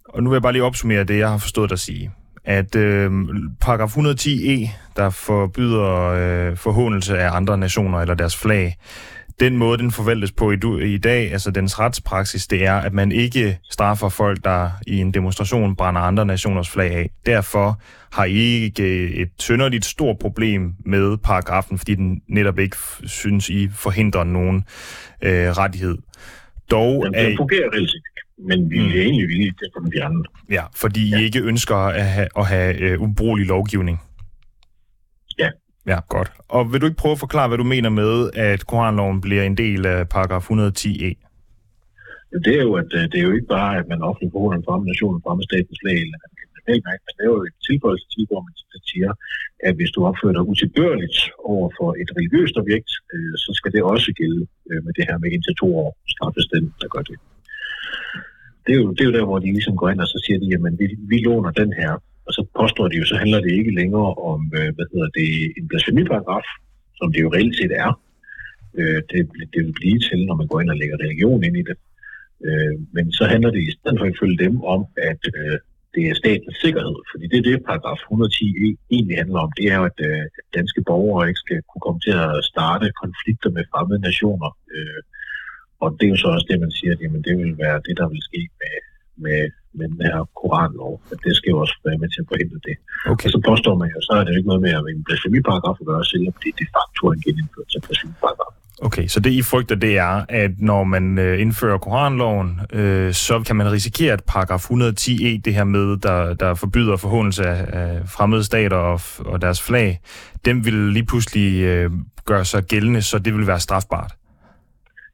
Og 0.05 0.23
nu 0.23 0.31
vil 0.31 0.37
jeg 0.37 0.43
bare 0.43 0.53
lige 0.53 0.65
opsummere 0.65 1.05
det, 1.05 1.19
jeg 1.19 1.31
har 1.31 1.39
forstået 1.39 1.71
dig 1.71 1.79
sige. 1.79 2.11
At 2.45 2.77
øh, 2.77 3.11
paragraf 3.61 3.97
110e, 3.97 4.71
der 4.97 5.11
forbyder 5.11 6.07
øh, 6.07 6.57
forhåndelse 6.57 7.19
af 7.19 7.37
andre 7.37 7.59
nationer 7.59 8.01
eller 8.01 8.15
deres 8.15 8.37
flag, 8.37 8.77
den 9.41 9.57
måde, 9.57 9.79
den 9.79 9.91
forvaltes 9.91 10.33
på 10.33 10.51
i, 10.53 10.57
i 10.95 10.99
dag, 10.99 11.33
altså 11.33 11.51
dens 11.51 11.79
retspraksis, 11.79 12.47
det 12.47 12.67
er, 12.67 12.75
at 12.75 12.93
man 12.93 13.13
ikke 13.13 13.59
straffer 13.71 14.09
folk, 14.09 14.45
der 14.45 14.71
i 14.87 14.97
en 14.97 15.15
demonstration 15.15 15.77
brænder 15.77 16.01
andre 16.01 16.27
nationers 16.27 16.71
flag 16.71 16.91
af. 16.91 17.11
Derfor 17.27 17.81
har 18.13 18.25
I 18.25 18.33
ikke 18.33 19.11
et 19.15 19.29
synderligt 19.39 19.85
stort 19.85 20.17
problem 20.19 20.75
med 20.87 21.17
paragrafen, 21.17 21.79
fordi 21.79 21.95
den 21.95 22.23
netop 22.29 22.59
ikke 22.59 22.77
synes, 23.05 23.49
I 23.49 23.69
forhindrer 23.69 24.25
nogen 24.25 24.65
øh, 25.23 25.51
rettighed. 25.51 25.99
Dog 26.71 27.05
Jamen, 27.05 27.27
den 27.27 27.37
fungerer 27.37 27.69
reelt 27.73 27.91
men 28.49 28.71
vi 28.71 28.79
mm. 28.79 28.87
er 28.87 29.03
egentlig 29.07 29.29
villige 29.29 29.55
til 29.59 29.65
at 29.69 29.73
få 29.77 29.81
den 29.85 29.93
fjernet. 29.93 30.27
Ja, 30.51 30.65
fordi 30.83 31.03
ja. 31.09 31.19
I 31.19 31.25
ikke 31.25 31.41
ønsker 31.51 31.77
at 31.77 32.07
have, 32.17 32.29
at 32.37 32.47
have 32.47 32.71
øh, 32.85 33.01
ubrugelig 33.01 33.47
lovgivning. 33.47 33.97
Ja. 35.39 35.49
Ja, 35.87 35.99
godt. 36.09 36.33
Og 36.49 36.73
vil 36.73 36.81
du 36.81 36.87
ikke 36.87 37.03
prøve 37.03 37.13
at 37.13 37.25
forklare, 37.27 37.49
hvad 37.49 37.59
du 37.59 37.65
mener 37.65 37.91
med, 37.91 38.31
at 38.35 38.67
koranloven 38.67 39.21
bliver 39.21 39.43
en 39.43 39.57
del 39.57 39.87
af 39.87 40.09
paragraf 40.09 40.51
110e? 40.51 41.11
Ja, 42.33 42.37
det 42.45 42.53
er 42.59 42.63
jo, 42.69 42.73
at 42.83 42.91
øh, 42.99 43.03
det 43.11 43.17
er 43.19 43.27
jo 43.29 43.33
ikke 43.33 43.53
bare, 43.59 43.73
at 43.81 43.87
man 43.93 44.03
offentligt 44.09 44.33
forholder 44.33 44.59
en 44.59 44.67
fremme 44.69 44.87
nation, 44.93 45.15
en 45.15 45.25
fremme 45.27 45.43
statens 45.51 45.81
lag, 45.87 45.99
eller 46.05 46.19
nationalmærke, 46.57 47.03
men 47.07 47.13
det 47.17 47.23
er 47.25 47.33
jo 47.35 47.43
et 47.51 47.57
tilføjelse 47.69 48.07
til, 48.15 48.23
hvor 48.31 48.41
man 48.47 48.55
siger, 48.93 49.13
at 49.69 49.75
hvis 49.79 49.91
du 49.95 50.01
opfører 50.11 50.35
dig 50.37 50.45
utilbørligt 50.53 51.19
over 51.53 51.67
for 51.79 51.89
et 52.03 52.11
religiøst 52.17 52.57
objekt, 52.63 52.91
øh, 53.15 53.35
så 53.45 53.51
skal 53.59 53.71
det 53.75 53.83
også 53.93 54.09
gælde 54.21 54.43
øh, 54.71 54.81
med 54.85 54.93
det 54.97 55.05
her 55.09 55.17
med 55.23 55.31
indtil 55.35 55.55
to 55.63 55.69
år 55.83 55.91
straffes 56.15 56.47
den, 56.55 56.65
der 56.81 56.89
gør 56.95 57.05
det. 57.11 57.19
Det 58.67 58.73
er, 58.75 58.81
jo, 58.83 58.91
det 58.91 59.01
er 59.01 59.09
jo 59.11 59.17
der, 59.19 59.25
hvor 59.25 59.39
de 59.39 59.53
ligesom 59.53 59.77
går 59.77 59.89
ind 59.91 60.01
og 60.01 60.07
så 60.07 60.19
siger, 60.27 60.39
de, 60.39 60.47
jamen 60.53 60.79
vi, 60.79 60.87
vi 61.13 61.19
låner 61.19 61.51
den 61.51 61.73
her, 61.81 61.93
og 62.27 62.33
så 62.37 62.43
påstår 62.61 62.89
de 62.89 62.97
jo, 62.97 63.05
så 63.05 63.17
handler 63.17 63.41
det 63.41 63.53
ikke 63.53 63.75
længere 63.81 64.15
om, 64.31 64.41
øh, 64.59 64.71
hvad 64.75 64.87
hedder 64.93 65.11
det, 65.19 65.29
en 65.59 65.69
blasfemiparagraf, 65.69 66.47
som 66.99 67.13
det 67.13 67.21
jo 67.21 67.33
reelt 67.35 67.57
set 67.57 67.73
er. 67.85 67.91
Øh, 68.79 69.01
det, 69.11 69.21
det 69.53 69.61
vil 69.65 69.75
blive 69.81 69.99
til, 69.99 70.27
når 70.27 70.37
man 70.37 70.47
går 70.47 70.61
ind 70.61 70.71
og 70.71 70.77
lægger 70.77 70.97
religion 71.05 71.45
ind 71.45 71.57
i 71.57 71.65
det. 71.69 71.77
Øh, 72.47 72.75
men 72.97 73.13
så 73.13 73.25
handler 73.33 73.51
det 73.51 73.63
i 73.69 73.73
stedet 73.77 73.99
for 73.99 74.07
ifølge 74.07 74.39
dem 74.45 74.55
om, 74.75 74.81
at 75.11 75.23
øh, 75.35 75.59
det 75.95 76.03
er 76.11 76.15
statens 76.15 76.57
sikkerhed. 76.65 76.99
Fordi 77.11 77.25
det 77.31 77.39
er 77.39 77.47
det, 77.51 77.67
paragraf 77.71 78.01
110 78.03 78.45
e 78.65 78.77
egentlig 78.95 79.17
handler 79.23 79.41
om. 79.47 79.51
Det 79.59 79.67
er 79.73 79.77
jo, 79.81 79.85
at, 79.91 79.99
øh, 80.09 80.23
at 80.39 80.45
danske 80.59 80.81
borgere 80.91 81.29
ikke 81.29 81.45
skal 81.47 81.61
kunne 81.69 81.85
komme 81.87 82.01
til 82.07 82.15
at 82.27 82.45
starte 82.53 82.87
konflikter 83.03 83.51
med 83.57 83.65
fremmede 83.73 84.01
nationer. 84.09 84.51
Øh, 84.75 85.01
og 85.83 85.89
det 85.99 86.05
er 86.07 86.13
jo 86.15 86.19
så 86.23 86.29
også 86.35 86.47
det, 86.51 86.59
man 86.65 86.73
siger, 86.79 86.93
at 86.95 87.01
jamen, 87.03 87.23
det 87.27 87.35
vil 87.41 87.53
være 87.65 87.79
det, 87.87 87.95
der 88.01 88.07
vil 88.13 88.23
ske 88.29 88.43
med, 88.61 88.75
med, 89.25 89.41
med 89.79 89.87
den 89.93 90.01
her 90.09 90.19
koranlov. 90.41 90.93
At 91.13 91.19
det 91.25 91.33
skal 91.37 91.51
jo 91.55 91.59
også 91.65 91.77
være 91.87 91.99
med 92.03 92.09
til 92.15 92.21
at 92.25 92.29
forhindre 92.33 92.59
det. 92.69 92.77
Okay. 93.13 93.27
Og 93.27 93.33
så 93.35 93.39
påstår 93.49 93.75
man 93.83 93.89
jo, 93.95 93.99
så 94.09 94.13
er 94.19 94.23
det 94.25 94.31
jo 94.33 94.39
ikke 94.41 94.51
noget 94.53 94.65
med 94.67 94.73
at 94.79 94.83
en 94.95 95.05
blasfemiparagraf 95.07 95.77
at 95.83 95.87
gøre, 95.91 96.05
selvom 96.13 96.35
det 96.43 96.53
de 96.61 96.67
facto 96.75 97.01
er 97.09 97.13
en 97.19 97.23
genindførelse 97.27 97.77
af 97.79 97.83
blasfemiparagraf. 97.87 98.53
Okay, 98.87 99.07
så 99.07 99.21
det 99.21 99.31
I 99.31 99.43
frygter, 99.43 99.75
det 99.75 99.99
er, 99.99 100.25
at 100.29 100.51
når 100.59 100.85
man 100.85 101.19
øh, 101.19 101.41
indfører 101.41 101.79
koranloven, 101.79 102.61
øh, 102.73 103.13
så 103.13 103.43
kan 103.47 103.57
man 103.57 103.73
risikere, 103.73 104.13
at 104.13 104.23
paragraf 104.27 104.71
110e, 104.71 105.41
det 105.45 105.55
her 105.55 105.65
med, 105.65 105.97
der, 105.97 106.35
der 106.35 106.55
forbyder 106.55 106.97
forhåndelse 106.97 107.45
af, 107.45 107.81
af 107.81 108.09
fremmede 108.09 108.45
stater 108.45 108.77
og, 108.77 109.01
og 109.19 109.43
deres 109.43 109.63
flag, 109.63 110.01
den 110.45 110.65
vil 110.65 110.75
lige 110.75 111.07
pludselig 111.07 111.63
øh, 111.63 111.91
gøre 112.25 112.45
sig 112.45 112.63
gældende, 112.65 113.03
så 113.03 113.19
det 113.19 113.35
vil 113.35 113.47
være 113.47 113.61
strafbart. 113.61 114.13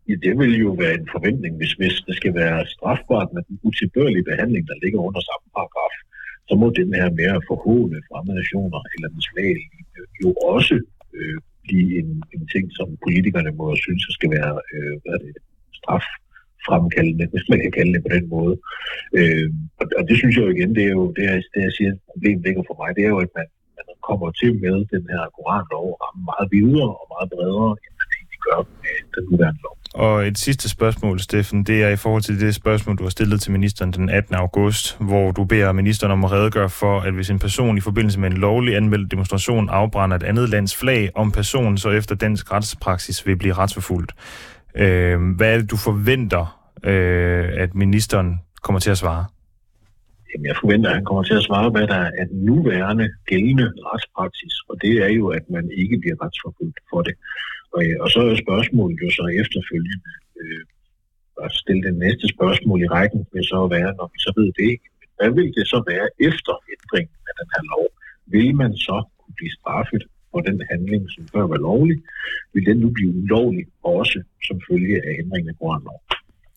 Ja, 0.08 0.14
det 0.26 0.34
vil 0.40 0.54
jo 0.64 0.70
være 0.82 0.94
en 1.00 1.08
forventning, 1.14 1.52
hvis, 1.56 1.72
hvis 1.80 1.96
det 2.06 2.14
skal 2.20 2.34
være 2.42 2.66
strafbart 2.74 3.28
med 3.34 3.42
den 3.48 3.56
utilbørlige 3.68 4.28
behandling, 4.30 4.64
der 4.70 4.82
ligger 4.82 5.00
under 5.08 5.22
samme 5.30 5.46
paragraf, 5.56 5.94
så 6.48 6.54
må 6.60 6.66
den 6.80 6.90
her 6.98 7.08
mere 7.20 7.38
forhående 7.50 7.98
fremmede 8.08 8.36
nationer 8.40 8.80
eller 8.94 9.08
den 9.14 9.22
flag 9.30 9.54
jo 10.22 10.30
også 10.54 10.76
øh, 11.16 11.38
blive 11.64 11.90
en, 12.00 12.10
en 12.34 12.44
ting, 12.52 12.64
som 12.78 12.88
politikerne 13.04 13.52
må 13.60 13.66
synes 13.84 14.04
skal 14.16 14.30
være 14.38 14.54
øh, 14.74 14.94
hvad 15.02 15.14
er 15.16 15.22
det, 15.24 15.34
straf 15.78 16.06
fremkaldende, 16.66 17.26
hvis 17.32 17.46
man 17.50 17.60
kan 17.64 17.72
kalde 17.78 17.92
det 17.94 18.02
på 18.06 18.10
den 18.16 18.26
måde. 18.34 18.54
Øh, 19.18 19.48
og, 19.80 19.84
og 19.98 20.02
det 20.08 20.16
synes 20.20 20.34
jeg 20.34 20.44
jo 20.46 20.54
igen, 20.56 20.72
det 20.76 20.84
er 20.88 20.94
jo 20.98 21.04
det, 21.16 21.24
er, 21.32 21.36
det 21.52 21.60
jeg 21.66 21.74
siger, 21.78 21.92
problemet 22.12 22.42
ligger 22.46 22.62
for 22.68 22.76
mig, 22.80 22.90
det 22.96 23.02
er 23.04 23.12
jo, 23.14 23.20
at 23.26 23.32
man, 23.38 23.48
man 23.90 23.98
kommer 24.08 24.28
til 24.40 24.50
med 24.64 24.76
den 24.94 25.04
her 25.12 25.22
koranlov 25.36 25.86
og 25.92 25.98
ramme 26.02 26.22
meget 26.30 26.48
videre 26.56 26.90
og 27.00 27.06
meget 27.14 27.28
bredere, 27.34 27.72
end 27.84 27.94
man 28.00 28.08
egentlig 28.16 28.40
gør 28.46 28.60
med 28.82 28.96
den 29.14 29.24
nuværende 29.30 29.62
lov. 29.66 29.77
Og 29.94 30.26
et 30.26 30.38
sidste 30.38 30.68
spørgsmål, 30.68 31.20
Steffen, 31.20 31.64
det 31.64 31.82
er 31.82 31.88
i 31.88 31.96
forhold 31.96 32.22
til 32.22 32.40
det 32.40 32.54
spørgsmål, 32.54 32.98
du 32.98 33.02
har 33.02 33.10
stillet 33.10 33.40
til 33.40 33.52
ministeren 33.52 33.92
den 33.92 34.10
18. 34.10 34.34
august, 34.34 34.96
hvor 35.00 35.30
du 35.30 35.44
beder 35.44 35.72
ministeren 35.72 36.12
om 36.12 36.24
at 36.24 36.32
redegøre 36.32 36.68
for, 36.68 37.00
at 37.00 37.14
hvis 37.14 37.30
en 37.30 37.38
person 37.38 37.78
i 37.78 37.80
forbindelse 37.80 38.20
med 38.20 38.30
en 38.30 38.36
lovlig 38.36 38.76
anmeldt 38.76 39.10
demonstration 39.10 39.68
afbrænder 39.68 40.16
et 40.16 40.22
andet 40.22 40.48
lands 40.48 40.76
flag, 40.76 41.10
om 41.14 41.32
personen 41.32 41.78
så 41.78 41.90
efter 41.90 42.14
dansk 42.14 42.52
retspraksis 42.52 43.26
vil 43.26 43.36
blive 43.36 43.54
retsforfulgt. 43.54 44.12
Øh, 44.74 45.20
hvad 45.36 45.52
er 45.52 45.56
det, 45.58 45.70
du 45.70 45.76
forventer, 45.76 46.60
øh, 46.84 47.48
at 47.56 47.74
ministeren 47.74 48.40
kommer 48.62 48.80
til 48.80 48.90
at 48.90 48.98
svare? 48.98 49.24
Jamen, 50.30 50.46
jeg 50.50 50.56
forventer, 50.62 50.88
at 50.90 50.96
han 50.98 51.08
kommer 51.08 51.24
til 51.26 51.40
at 51.40 51.46
svare, 51.48 51.70
hvad 51.74 51.86
der 51.94 52.02
er 52.20 52.24
den 52.32 52.40
nuværende 52.50 53.06
gældende 53.30 53.66
retspraksis, 53.90 54.54
og 54.68 54.74
det 54.82 54.94
er 55.06 55.12
jo, 55.20 55.24
at 55.38 55.44
man 55.56 55.64
ikke 55.82 55.96
bliver 56.02 56.18
retsforfulgt 56.24 56.78
for 56.90 57.00
det. 57.06 57.14
Og, 57.74 57.80
øh, 57.84 57.96
og 58.02 58.08
så 58.14 58.20
er 58.30 58.44
spørgsmålet 58.44 58.98
jo 59.04 59.08
så 59.18 59.24
efterfølgende, 59.42 60.10
øh, 60.40 60.62
at 61.44 61.50
stille 61.62 61.82
det 61.88 61.96
næste 62.04 62.26
spørgsmål 62.34 62.78
i 62.82 62.88
rækken, 62.96 63.20
vil 63.32 63.44
så 63.52 63.60
være, 63.76 63.90
når 63.98 64.06
vi 64.12 64.18
så 64.26 64.30
ved 64.38 64.48
det 64.58 64.66
ikke, 64.72 64.86
hvad 65.16 65.30
vil 65.36 65.48
det 65.58 65.66
så 65.72 65.78
være 65.90 66.08
efter 66.28 66.52
ændringen 66.74 67.16
af 67.28 67.34
den 67.40 67.48
her 67.54 67.62
lov? 67.72 67.86
Vil 68.34 68.48
man 68.62 68.72
så 68.88 68.96
kunne 69.18 69.36
blive 69.38 69.54
straffet 69.58 70.02
for 70.30 70.40
den 70.48 70.58
handling, 70.70 71.02
som 71.14 71.22
før 71.32 71.44
var 71.52 71.60
lovlig? 71.68 71.98
Vil 72.52 72.66
den 72.66 72.78
nu 72.82 72.88
blive 72.96 73.12
ulovlig 73.22 73.66
også 73.82 74.18
som 74.46 74.56
følge 74.68 74.96
af 75.06 75.12
ændringen 75.22 75.50
af 75.52 75.58
koranlov? 75.60 76.00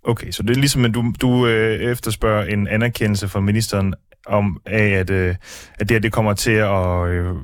Okay, 0.04 0.32
så 0.32 0.44
det 0.44 0.50
er 0.50 0.60
ligesom, 0.60 0.86
at 0.86 0.94
du, 0.94 1.14
du 1.22 1.48
øh, 1.48 1.80
efterspørger 1.80 2.46
en 2.46 2.68
anerkendelse 2.68 3.28
fra 3.28 3.40
ministeren 3.40 3.94
om, 4.28 4.62
af, 4.66 4.88
at, 4.88 5.10
øh, 5.10 5.36
at 5.80 5.90
det 5.90 5.92
her 5.92 6.00
det 6.00 6.12
kommer 6.12 6.34
til 6.34 6.52
at 6.52 7.08
øh, 7.08 7.36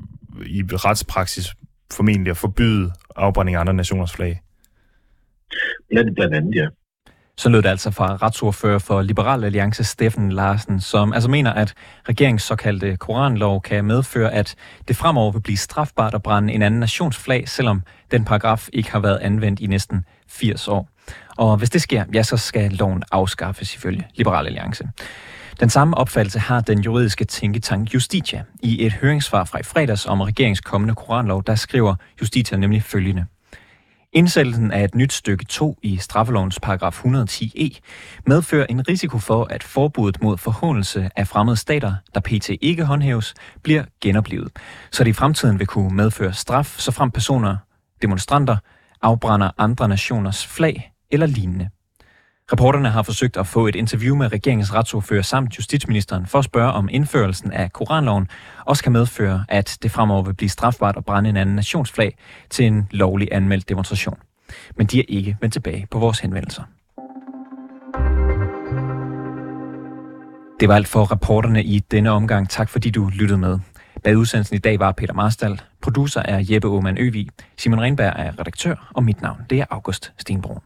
i 0.45 0.63
retspraksis 0.63 1.47
formentlig 1.93 2.31
at 2.31 2.37
forbyde 2.37 2.91
afbrænding 3.15 3.55
af 3.55 3.59
andre 3.59 3.73
nationers 3.73 4.13
flag. 4.13 4.41
Blandt, 5.89 6.15
blandt 6.15 6.35
andet, 6.35 6.55
ja. 6.55 6.67
Så 7.39 7.49
lød 7.49 7.61
det 7.61 7.69
altså 7.69 7.91
fra 7.91 8.15
retsordfører 8.15 8.79
for 8.79 9.01
Liberal 9.01 9.43
Alliance, 9.43 9.83
Steffen 9.83 10.31
Larsen, 10.31 10.81
som 10.81 11.13
altså 11.13 11.29
mener, 11.29 11.53
at 11.53 11.73
regeringens 12.09 12.43
såkaldte 12.43 12.97
koranlov 12.97 13.61
kan 13.61 13.85
medføre, 13.85 14.33
at 14.33 14.55
det 14.87 14.95
fremover 14.95 15.31
vil 15.31 15.41
blive 15.41 15.57
strafbart 15.57 16.13
at 16.13 16.23
brænde 16.23 16.53
en 16.53 16.61
anden 16.61 16.79
nationsflag, 16.79 17.49
selvom 17.49 17.81
den 18.11 18.25
paragraf 18.25 18.69
ikke 18.73 18.91
har 18.91 18.99
været 18.99 19.17
anvendt 19.17 19.59
i 19.59 19.67
næsten 19.67 20.05
80 20.27 20.67
år. 20.67 20.89
Og 21.37 21.57
hvis 21.57 21.69
det 21.69 21.81
sker, 21.81 22.05
ja, 22.13 22.23
så 22.23 22.37
skal 22.37 22.71
loven 22.71 23.03
afskaffes 23.11 23.75
ifølge 23.75 24.07
Liberal 24.15 24.45
Alliance. 24.45 24.87
Den 25.59 25.69
samme 25.69 25.97
opfattelse 25.97 26.39
har 26.39 26.61
den 26.61 26.79
juridiske 26.79 27.25
tænketank 27.25 27.93
Justitia. 27.93 28.43
I 28.63 28.85
et 28.85 28.93
høringssvar 28.93 29.43
fra 29.43 29.59
i 29.59 29.63
fredags 29.63 30.05
om 30.05 30.21
regeringens 30.21 30.61
kommende 30.61 30.95
koranlov, 30.95 31.43
der 31.43 31.55
skriver 31.55 31.95
Justitia 32.21 32.57
nemlig 32.57 32.83
følgende. 32.83 33.25
Indsættelsen 34.13 34.71
af 34.71 34.83
et 34.83 34.95
nyt 34.95 35.13
stykke 35.13 35.45
2 35.45 35.77
i 35.83 35.97
straffelovens 35.97 36.59
paragraf 36.59 37.05
110e 37.05 37.51
e 37.55 37.69
medfører 38.25 38.65
en 38.69 38.89
risiko 38.89 39.17
for, 39.17 39.47
at 39.49 39.63
forbuddet 39.63 40.21
mod 40.21 40.37
forhåndelse 40.37 41.09
af 41.15 41.27
fremmede 41.27 41.57
stater, 41.57 41.93
der 42.15 42.19
pt. 42.19 42.49
ikke 42.61 42.85
håndhæves, 42.85 43.33
bliver 43.63 43.83
genoplevet, 44.01 44.51
så 44.91 45.03
det 45.03 45.09
i 45.09 45.13
fremtiden 45.13 45.59
vil 45.59 45.67
kunne 45.67 45.95
medføre 45.95 46.33
straf, 46.33 46.75
så 46.77 46.91
frem 46.91 47.11
personer, 47.11 47.57
demonstranter, 48.01 48.57
afbrænder 49.01 49.51
andre 49.57 49.87
nationers 49.87 50.47
flag 50.47 50.91
eller 51.11 51.25
lignende. 51.25 51.69
Reporterne 52.51 52.89
har 52.89 53.03
forsøgt 53.03 53.37
at 53.37 53.47
få 53.47 53.67
et 53.67 53.75
interview 53.75 54.15
med 54.15 54.31
regeringens 54.31 54.73
retsordfører 54.73 55.21
samt 55.21 55.57
justitsministeren 55.57 56.25
for 56.25 56.39
at 56.39 56.45
spørge 56.45 56.71
om 56.71 56.89
indførelsen 56.91 57.51
af 57.51 57.73
Koranloven 57.73 58.27
også 58.65 58.83
kan 58.83 58.91
medføre, 58.91 59.45
at 59.49 59.77
det 59.81 59.91
fremover 59.91 60.23
vil 60.23 60.33
blive 60.33 60.49
strafbart 60.49 60.97
at 60.97 61.05
brænde 61.05 61.29
en 61.29 61.37
anden 61.37 61.55
nationsflag 61.55 62.17
til 62.49 62.65
en 62.65 62.87
lovlig 62.91 63.27
anmeldt 63.31 63.69
demonstration. 63.69 64.17
Men 64.75 64.87
de 64.87 64.99
er 64.99 65.03
ikke 65.07 65.37
vendt 65.41 65.53
tilbage 65.53 65.87
på 65.91 65.99
vores 65.99 66.19
henvendelser. 66.19 66.63
Det 70.59 70.69
var 70.69 70.75
alt 70.75 70.87
for 70.87 71.11
reporterne 71.11 71.63
i 71.63 71.79
denne 71.79 72.11
omgang. 72.11 72.49
Tak 72.49 72.69
fordi 72.69 72.89
du 72.89 73.09
lyttede 73.13 73.39
med. 73.39 73.59
Bag 74.03 74.17
udsendelsen 74.17 74.55
i 74.55 74.59
dag 74.59 74.79
var 74.79 74.91
Peter 74.91 75.13
Marstal. 75.13 75.61
Producer 75.81 76.21
er 76.25 76.45
Jeppe 76.49 76.67
Aumann 76.67 76.97
Øvig. 76.97 77.29
Simon 77.57 77.81
Renberg 77.81 78.13
er 78.15 78.39
redaktør, 78.39 78.91
og 78.95 79.03
mit 79.03 79.21
navn 79.21 79.41
det 79.49 79.59
er 79.59 79.65
August 79.69 80.13
Stenbrun. 80.17 80.61